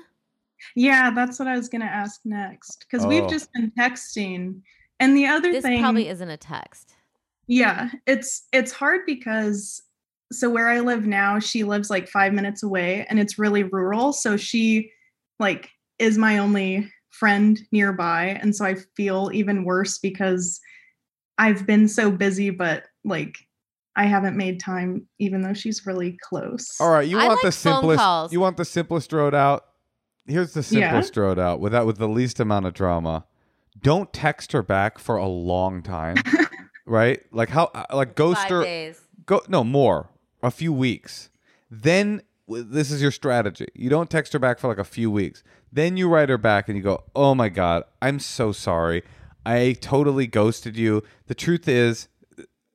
[0.76, 3.30] Yeah, that's what I was going to ask next because we've Oh.
[3.30, 4.60] just been texting.
[4.98, 6.94] And the other This thing probably isn't a text.
[7.46, 9.80] Yeah, it's it's hard because
[10.30, 14.12] so where I live now, she lives like 5 minutes away and it's really rural,
[14.12, 14.92] so she
[15.38, 20.60] like is my only friend nearby and so I feel even worse because
[21.38, 23.34] I've been so busy but like
[23.96, 26.66] I haven't made time even though she's really close.
[26.80, 27.98] All right, you I want the like phone simplest.
[28.00, 28.32] calls.
[28.32, 29.64] You want the simplest road out.
[30.26, 30.90] Here's the Yeah.
[30.90, 33.24] simplest road out without with the least amount of drama.
[33.80, 36.16] Don't text her back for a long time,
[36.86, 37.20] right?
[37.32, 38.62] Like how uh, like ghost Five her.
[38.64, 39.00] days.
[39.26, 40.08] Go no more,
[40.42, 41.30] a few weeks.
[41.70, 43.68] Then this is your strategy.
[43.74, 45.42] You don't text her back for like a few weeks.
[45.72, 49.02] Then you write her back and you go, "Oh my god, I'm so sorry.
[49.46, 51.02] I totally ghosted you.
[51.26, 52.08] The truth is,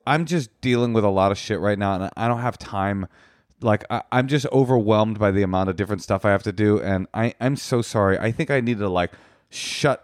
[0.07, 3.07] I'm just dealing with a lot of shit right now, and I don't have time.
[3.61, 6.79] Like I, I'm just overwhelmed by the amount of different stuff I have to do,
[6.81, 8.17] and I, I'm so sorry.
[8.19, 9.11] I think I need to like
[9.49, 10.01] shut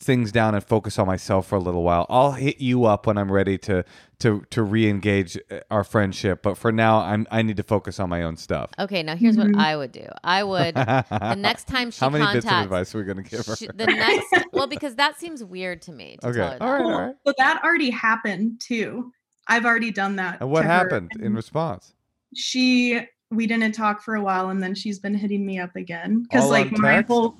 [0.00, 2.06] things down and focus on myself for a little while.
[2.08, 3.84] I'll hit you up when I'm ready to
[4.20, 8.08] to to re-engage uh, our friendship, but for now, I'm I need to focus on
[8.08, 8.70] my own stuff.
[8.78, 10.06] Okay, now here's what I would do.
[10.24, 13.22] I would the next time she How many contacts bits of advice are we gonna
[13.22, 13.56] give her?
[13.56, 16.16] she- the next well because that seems weird to me.
[16.22, 16.38] To Okay.
[16.38, 16.64] tell her that.
[16.64, 16.84] All right.
[16.84, 17.14] All right.
[17.26, 19.12] So that already happened too.
[19.48, 20.40] I've already done that.
[20.40, 21.92] And what happened in response?
[22.34, 26.22] she we didn't talk for a while and then she's been hitting me up again
[26.22, 27.34] because like my whole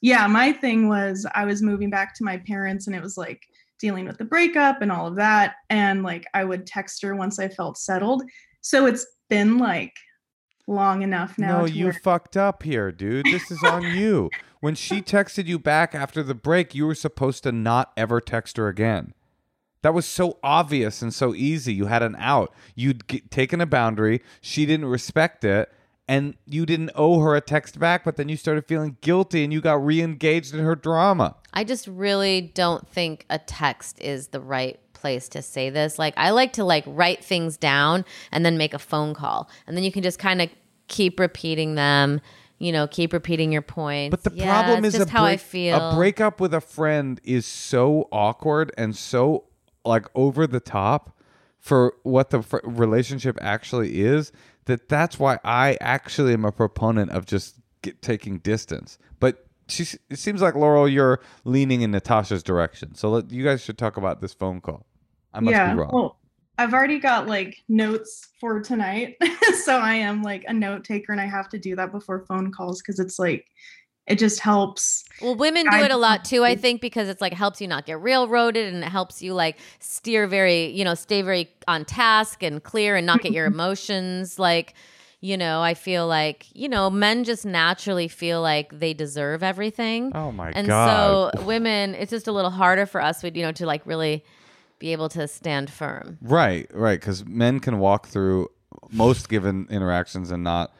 [0.00, 3.42] yeah my thing was i was moving back to my parents and it was like
[3.78, 7.38] dealing with the breakup and all of that and like i would text her once
[7.38, 8.22] i felt settled
[8.62, 9.92] so it's been like
[10.66, 13.26] long enough now No, you where- fucked up here, dude.
[13.26, 14.28] This is on you.
[14.60, 18.56] When she texted you back after the break, you were supposed to not ever text
[18.58, 19.14] her again.
[19.82, 21.72] That was so obvious and so easy.
[21.72, 22.52] You had an out.
[22.74, 24.22] You'd g- taken a boundary.
[24.40, 25.72] She didn't respect it.
[26.10, 29.52] And you didn't owe her a text back, but then you started feeling guilty and
[29.52, 31.36] you got re engaged in her drama.
[31.52, 35.98] I just really don't think a text is the right place to say this.
[35.98, 39.50] Like I like to like write things down and then make a phone call.
[39.66, 40.48] And then you can just kind of
[40.88, 42.22] keep repeating them,
[42.58, 44.10] you know, keep repeating your points.
[44.10, 45.76] But the Yeah, problem is just a how I feel.
[45.76, 49.44] A breakup with a friend is so awkward and so
[49.88, 51.18] like over the top
[51.58, 54.30] for what the fr- relationship actually is
[54.66, 58.98] that that's why I actually am a proponent of just get, taking distance.
[59.18, 62.94] But she, it seems like Laurel, you're leaning in Natasha's direction.
[62.94, 64.86] So let, you guys should talk about this phone call.
[65.34, 65.90] I must yeah be wrong.
[65.92, 66.18] well
[66.56, 69.16] i've already got like notes for tonight
[69.64, 72.50] so i am like a note taker and i have to do that before phone
[72.50, 73.46] calls because it's like
[74.08, 77.20] it just helps Well, women do I- it a lot too, I think, because it's
[77.20, 80.94] like helps you not get railroaded and it helps you like steer very, you know,
[80.94, 84.74] stay very on task and clear and not get your emotions like,
[85.20, 90.12] you know, I feel like, you know, men just naturally feel like they deserve everything.
[90.14, 91.24] oh my and God.
[91.32, 94.24] And so women, it's just a little harder for us, you know, to like really
[94.78, 96.18] be able to stand firm.
[96.22, 97.00] Right, right.
[97.00, 98.48] Because men can walk through
[98.90, 100.72] most given interactions and not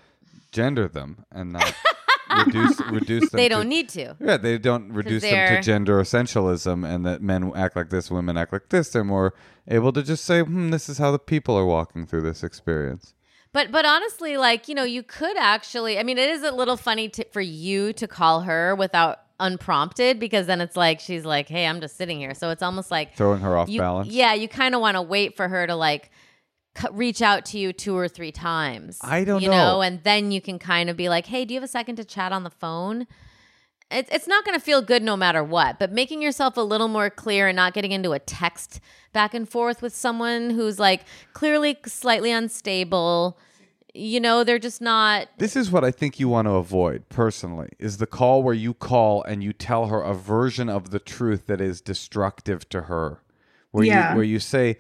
[0.53, 1.75] gender them and not
[2.31, 3.39] reduce reduce them.
[3.39, 4.17] They don't need to.
[4.21, 8.37] Yeah, they don't reduce them to gender essentialism and that men act like this, women
[8.37, 8.91] act like this.
[8.91, 9.35] They're more
[9.67, 13.15] able to just say, "Hmm, this is how the people are walking through this experience."
[13.53, 15.99] But but honestly, like you know, you could actually.
[15.99, 20.19] I mean, it is a little funny to, for you to call her without unprompted
[20.19, 23.17] because then it's like she's like, "Hey, I'm just sitting here." So it's almost like
[23.17, 24.09] Throwing her off you, balance.
[24.09, 26.11] Yeah, you kind of want to wait for her to like
[26.93, 28.99] reach out to you two or three times.
[29.03, 29.81] I don't you know.
[29.81, 32.05] and then you can kind of be like, "Hey, do you have a second to
[32.05, 33.07] chat on the phone?"
[33.91, 36.89] It's it's not going to feel good no matter what, but making yourself a little
[36.89, 38.81] more clear and not getting into a text
[39.15, 43.39] back and forth with someone who's like clearly slightly unstable.
[43.95, 47.71] You know, they're just not This is what I think you want to avoid personally
[47.79, 51.47] is the call where you call and you tell her a version of the truth
[51.47, 53.23] that is destructive to her.
[53.71, 54.11] Where Yeah.
[54.11, 54.77] you where you say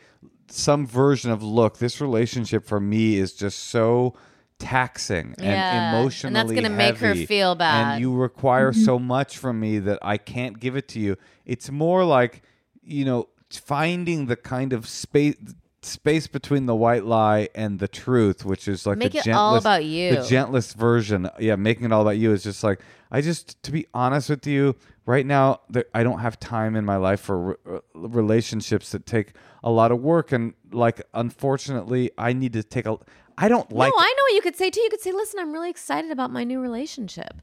[0.51, 4.15] some version of look, this relationship for me is just so
[4.59, 7.93] taxing and Yeah, and that's gonna make her feel bad.
[7.93, 8.85] And you require mm-hmm.
[8.85, 11.17] so much from me that I can't give it to you.
[11.45, 12.43] It's more like,
[12.83, 15.37] you know, finding the kind of space
[15.83, 19.39] space between the white lie and the truth, which is like Make the it gentlest,
[19.39, 20.17] all about you.
[20.17, 23.73] The gentlest version, yeah, making it all about you is just like I just, to
[23.73, 24.77] be honest with you,
[25.07, 25.61] right now
[25.95, 29.33] I don't have time in my life for re- uh, relationships that take
[29.65, 32.99] a lot of work, and like unfortunately, I need to take a.
[33.37, 33.93] I don't like.
[33.93, 34.81] no, I know what you could say too.
[34.81, 37.41] You could say, "Listen, I'm really excited about my new relationship,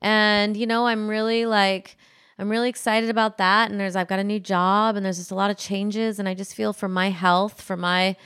[0.00, 1.96] and you know, I'm really like,
[2.38, 3.70] I'm really excited about that.
[3.70, 6.28] And there's, I've got a new job, and there's just a lot of changes, and
[6.28, 8.16] I just feel for my health, for my,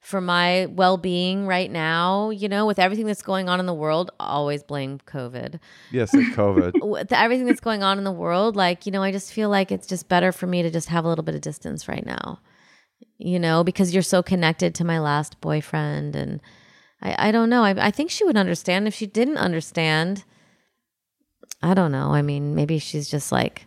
[0.00, 4.10] for my well-being right now, you know, with everything that's going on in the world,
[4.18, 5.60] always blame COVID.
[5.92, 6.72] yes, like COVID.
[6.82, 9.70] With everything that's going on in the world, like, you know, I just feel like
[9.70, 12.40] it's just better for me to just have a little bit of distance right now.
[13.18, 16.40] You know, because you're so connected to my last boyfriend and
[17.00, 17.62] I, I don't know.
[17.62, 18.88] I, I think she would understand.
[18.88, 20.24] If she didn't understand,
[21.62, 22.10] I don't know.
[22.12, 23.66] I mean, maybe she's just like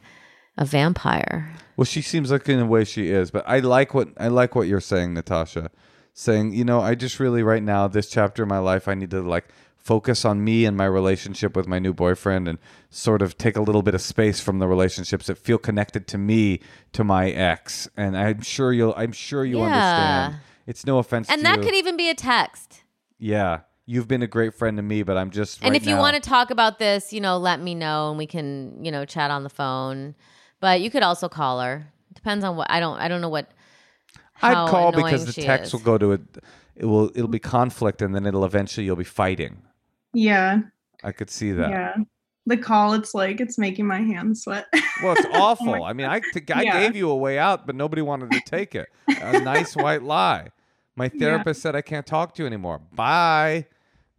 [0.57, 1.53] a vampire.
[1.77, 4.55] Well, she seems like in a way she is, but I like what I like
[4.55, 5.71] what you're saying, Natasha.
[6.13, 9.11] Saying, you know, I just really right now this chapter of my life, I need
[9.11, 12.57] to like focus on me and my relationship with my new boyfriend, and
[12.89, 16.17] sort of take a little bit of space from the relationships that feel connected to
[16.17, 16.59] me
[16.93, 17.87] to my ex.
[17.97, 19.65] And I'm sure you'll, I'm sure you Yeah.
[19.65, 20.35] understand.
[20.65, 21.63] It's no offense And that you.
[21.65, 22.81] could even be a text.
[23.19, 25.61] yeah, you've been a great friend to me, but I'm just.
[25.61, 28.09] and right if you now- want to talk about this, you know, let me know
[28.09, 30.15] and we can, you know, chat on the phone.
[30.59, 31.87] But you could also call her.
[32.13, 33.49] Depends on what I don't I don't know what
[34.33, 35.73] how I'd call because the text is.
[35.73, 36.21] will go to it.
[36.75, 37.09] It will.
[37.15, 39.61] It'll be conflict, and then it'll eventually you'll be fighting.
[40.13, 40.59] Yeah.
[41.03, 41.69] I could see that.
[41.69, 41.95] Yeah.
[42.47, 44.65] The call, it's like it's making my hands sweat.
[45.03, 45.65] Well, it's Oh awful.
[45.67, 46.77] my I mean, I, t- I Yeah.
[46.77, 48.87] I gave you a way out, but nobody wanted to take it.
[49.07, 50.49] A nice white lie.
[50.95, 52.81] My therapist said I can't talk to you anymore.
[52.93, 53.65] Bye.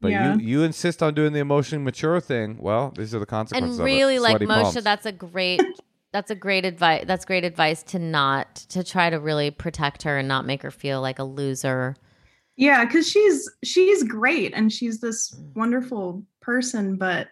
[0.07, 0.35] But Yeah.
[0.37, 2.59] you you insist on doing the emotionally mature thing.
[2.61, 3.79] Well, these are the consequences.
[3.79, 3.93] and of it.
[3.93, 4.85] really like Sweaty Moshe, palms.
[4.85, 5.61] that's a great
[6.13, 10.17] that's a great advice that's great advice to not to try to really protect her
[10.19, 11.97] and not make her feel like a loser.
[12.57, 17.29] yeah, because she's she's great and she's this wonderful person, but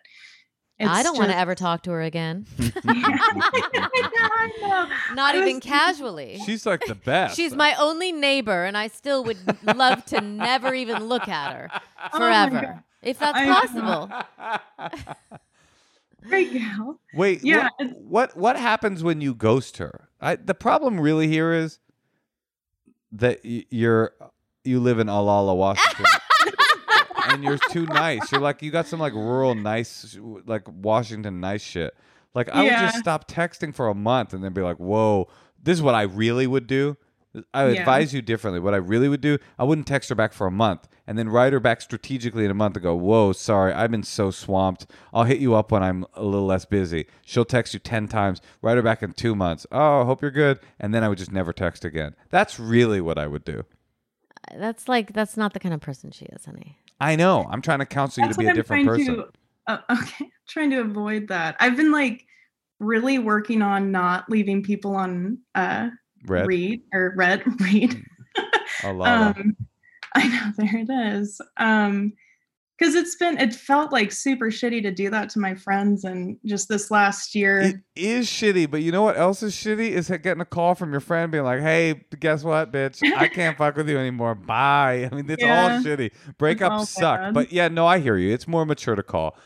[0.78, 2.46] it's I don't want to ever talk to her again.
[2.58, 5.14] I know, I know.
[5.14, 6.38] Not I even casually.
[6.44, 7.36] She's like the best.
[7.36, 11.70] She's my only neighbor, and I still would love to never even look at her
[12.12, 12.82] Oh forever, God.
[13.02, 14.10] if that's I possible.
[16.28, 16.98] Great gal.
[17.14, 20.08] Wait, Yeah, what, what what happens when you ghost her?
[20.20, 21.78] I, the problem really here is
[23.12, 24.12] that y- you're
[24.64, 26.06] you live in Alala, Washington,
[27.28, 28.30] and you're too nice.
[28.32, 30.16] You're like you got some like rural nice
[30.46, 31.94] like Washington nice shit.
[32.34, 35.28] Like I would just stop texting for a month and then be like, "Whoa,
[35.62, 36.96] this is what I really would do."
[37.52, 37.80] I would Yeah.
[37.80, 38.60] advise you differently.
[38.60, 41.28] What I really would do, I wouldn't text her back for a month and then
[41.28, 44.86] write her back strategically in a month and go, Whoa, sorry, I've been so swamped.
[45.12, 47.06] I'll hit you up when I'm a little less busy.
[47.24, 49.66] She'll text you 10 times, write her back in two months.
[49.72, 50.60] Oh, hope you're good.
[50.78, 52.14] And then I would just never text again.
[52.30, 53.64] That's really what I would do.
[54.56, 56.78] That's like that's not the kind of person she is, honey.
[57.04, 57.46] I know.
[57.50, 59.16] I'm trying to counsel you That's to be a I'm different person.
[59.16, 59.26] to.
[59.66, 61.56] Uh, okay, trying to avoid that.
[61.60, 62.24] I've been like
[62.80, 65.90] really working on not leaving people on uh
[66.26, 66.46] Red.
[66.46, 68.02] read or red read.
[68.82, 69.34] Alala.
[69.36, 69.56] um,
[70.14, 71.40] I know there it is.
[71.58, 72.14] Um,
[72.78, 76.36] because it's been it felt like super shitty to do that to my friends, and
[76.44, 77.60] just this last year.
[77.60, 79.90] It is shitty, but you know what else is shitty?
[79.90, 83.00] Is getting a call from your friend being like, "Hey, guess what, bitch?
[83.16, 84.34] I can't fuck with you anymore.
[84.34, 85.48] Bye." I mean, it's all
[85.80, 86.10] shitty.
[86.26, 87.34] all Breakups suck, bad.
[87.34, 88.32] but yeah, no, I hear you.
[88.32, 89.36] It's more mature to call.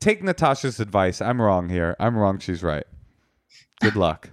[0.00, 1.20] Take Natasha's advice.
[1.20, 1.94] I'm wrong here.
[2.00, 2.38] I'm wrong.
[2.38, 2.84] She's right.
[3.80, 4.30] Good luck.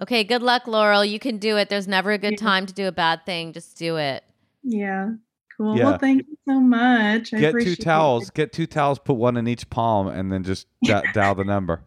[0.00, 1.04] Okay, good luck, Laurel.
[1.04, 1.68] You can do it.
[1.68, 3.52] There's never a good time to do a bad thing.
[3.52, 4.22] Just do it.
[4.62, 5.10] yeah,
[5.58, 5.76] cool.
[5.76, 5.84] Yeah.
[5.84, 7.34] Well, thank you so much.
[7.34, 8.28] I Get two towels.
[8.28, 8.34] it.
[8.34, 8.98] Get two towels.
[8.98, 11.82] Put one in each palm, and then just da- dial the number.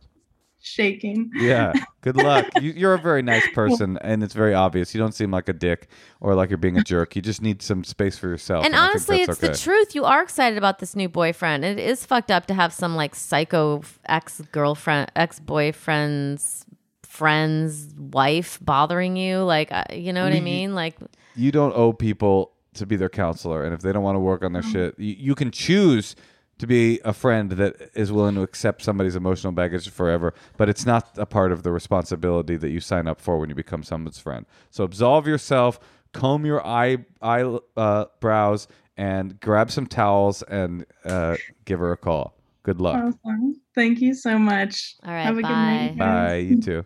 [0.63, 1.31] Shaking.
[1.33, 1.73] Yeah.
[2.01, 2.45] Good luck.
[2.61, 4.93] You, you're a very nice person, and it's very obvious.
[4.93, 5.87] You don't seem like a dick
[6.19, 7.15] or like you're being a jerk.
[7.15, 8.63] You just need some space for yourself.
[8.63, 9.47] And I think honestly, it's okay.
[9.47, 9.95] the truth.
[9.95, 11.65] You are excited about this new boyfriend.
[11.65, 16.65] It is fucked up to have some like psycho ex girlfriend, ex boyfriend's
[17.11, 19.39] friend's wife bothering you.
[19.39, 20.75] Like, uh, you know what I mean?
[20.75, 20.97] Like,
[21.35, 24.43] you don't owe people to be their counselor and if they don't want to work
[24.43, 26.15] on their shit you, you can choose
[26.57, 30.85] to be a friend that is willing to accept somebody's emotional baggage forever but it's
[30.85, 34.19] not a part of the responsibility that you sign up for when you become someone's
[34.19, 35.79] friend so absolve yourself
[36.13, 37.43] comb your eye eye
[37.77, 38.67] uh, brows
[38.97, 41.35] and grab some towels and uh,
[41.65, 42.95] give her a call good luck
[43.25, 43.55] Awesome.
[43.73, 44.95] Thank you so much.
[45.05, 45.97] All right, Have a good night.
[45.97, 46.05] bye.
[46.05, 46.29] guys.
[46.29, 46.85] bye you too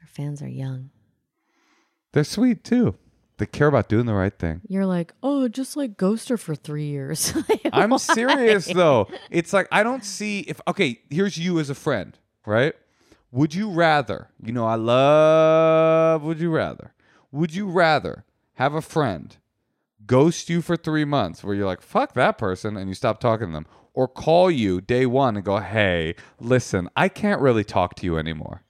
[0.00, 0.90] our fans are young.
[2.12, 2.94] they're sweet too
[3.38, 6.54] they care about doing the right thing You're like, oh, just like ghost her for
[6.54, 7.34] three years.
[7.72, 7.96] I'm Why?
[7.98, 9.08] serious though.
[9.30, 12.74] It's like I don't see if okay, here's you as a friend, right?
[13.32, 16.92] Would you rather, you know, I love would you rather.
[17.32, 19.36] Would you rather have a friend
[20.06, 23.48] ghost you for three months where you're like, fuck that person, and you stop talking
[23.48, 27.94] to them, or call you day one and go, hey, listen, I can't really talk
[27.96, 28.62] to you anymore.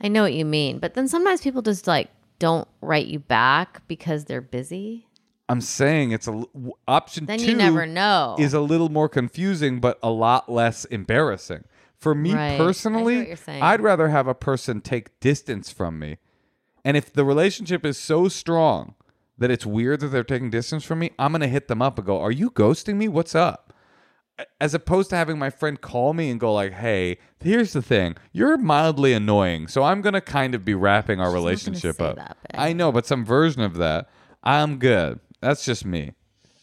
[0.00, 3.86] I know what you mean, but then sometimes people just like don't write you back
[3.88, 5.08] because they're busy.
[5.48, 6.44] I'm saying it's a
[6.88, 8.36] option Then two you never know.
[8.38, 11.64] is a little more confusing, but a lot less embarrassing.
[11.98, 12.58] For me Right.
[12.58, 13.62] Personally, what you're saying.
[13.62, 16.18] I'd rather have a person take distance from me.
[16.84, 18.94] And if the relationship is so strong
[19.38, 21.98] that it's weird that they're taking distance from me, I'm going to hit them up
[21.98, 23.08] and go, Are you ghosting me?
[23.08, 23.63] What's up?
[24.60, 28.16] As opposed to having my friend call me and go, like, Hey, here's the thing.
[28.32, 29.68] You're mildly annoying.
[29.68, 32.16] So I'm going to kind of be wrapping our She's relationship up.
[32.16, 32.36] that.
[32.54, 34.08] I know, but some version of that.
[34.42, 35.20] I'm good.
[35.40, 36.12] That's just me.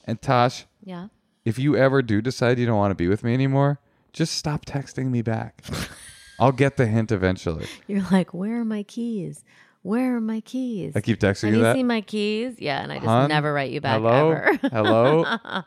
[0.06, 1.07] And Tosh, Yeah.
[1.45, 3.80] if you ever do decide you don't want to be with me anymore,
[4.11, 5.64] just stop texting me back.
[6.39, 7.68] I'll get the hint eventually.
[7.88, 9.45] You're like, where are my keys?
[9.84, 10.93] Where are my keys?
[10.95, 11.76] I keep texting Have you you that.
[11.76, 12.56] seen my keys?
[12.60, 13.30] Yeah, and I just Hun?
[13.30, 14.31] never write you back Hello?
[14.31, 14.57] ever.
[14.72, 15.26] Hello?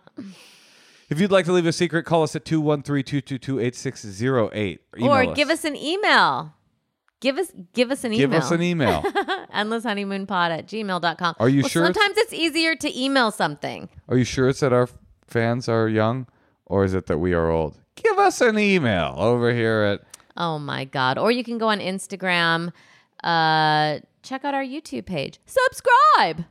[1.11, 4.79] If you'd like to leave a secret, call us at 213-222-8608.
[5.03, 6.55] or give us an email.
[7.21, 8.41] Give us give us an Give email.
[8.41, 9.03] Give us an email.
[9.55, 11.37] endlesshoneymoonpod at gmail.com.
[11.39, 13.89] Are you well, sure Sometimes it's easier to email something.
[14.09, 14.89] Are you sure it's that our
[15.27, 16.27] fans are young
[16.67, 17.81] or is it that we are old?
[17.95, 20.01] Give us an email over here at
[20.37, 21.17] Oh my God.
[21.17, 22.73] Or you can go on Instagram,
[23.23, 25.39] uh, check out our YouTube page.
[25.47, 26.45] Subscribe.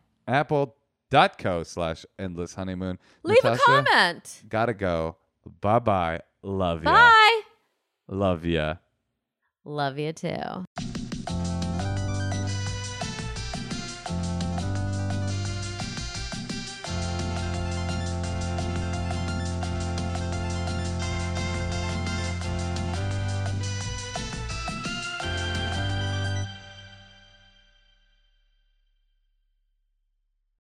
[1.14, 3.00] apple.co slash endless honeymoon.
[3.24, 4.44] Leave a comment.
[4.48, 5.18] Gotta go.
[5.62, 6.22] Bye bye.
[6.42, 6.92] Love ya.
[6.92, 7.42] Bye.
[8.08, 8.76] Love ya.
[9.66, 10.66] Love you too.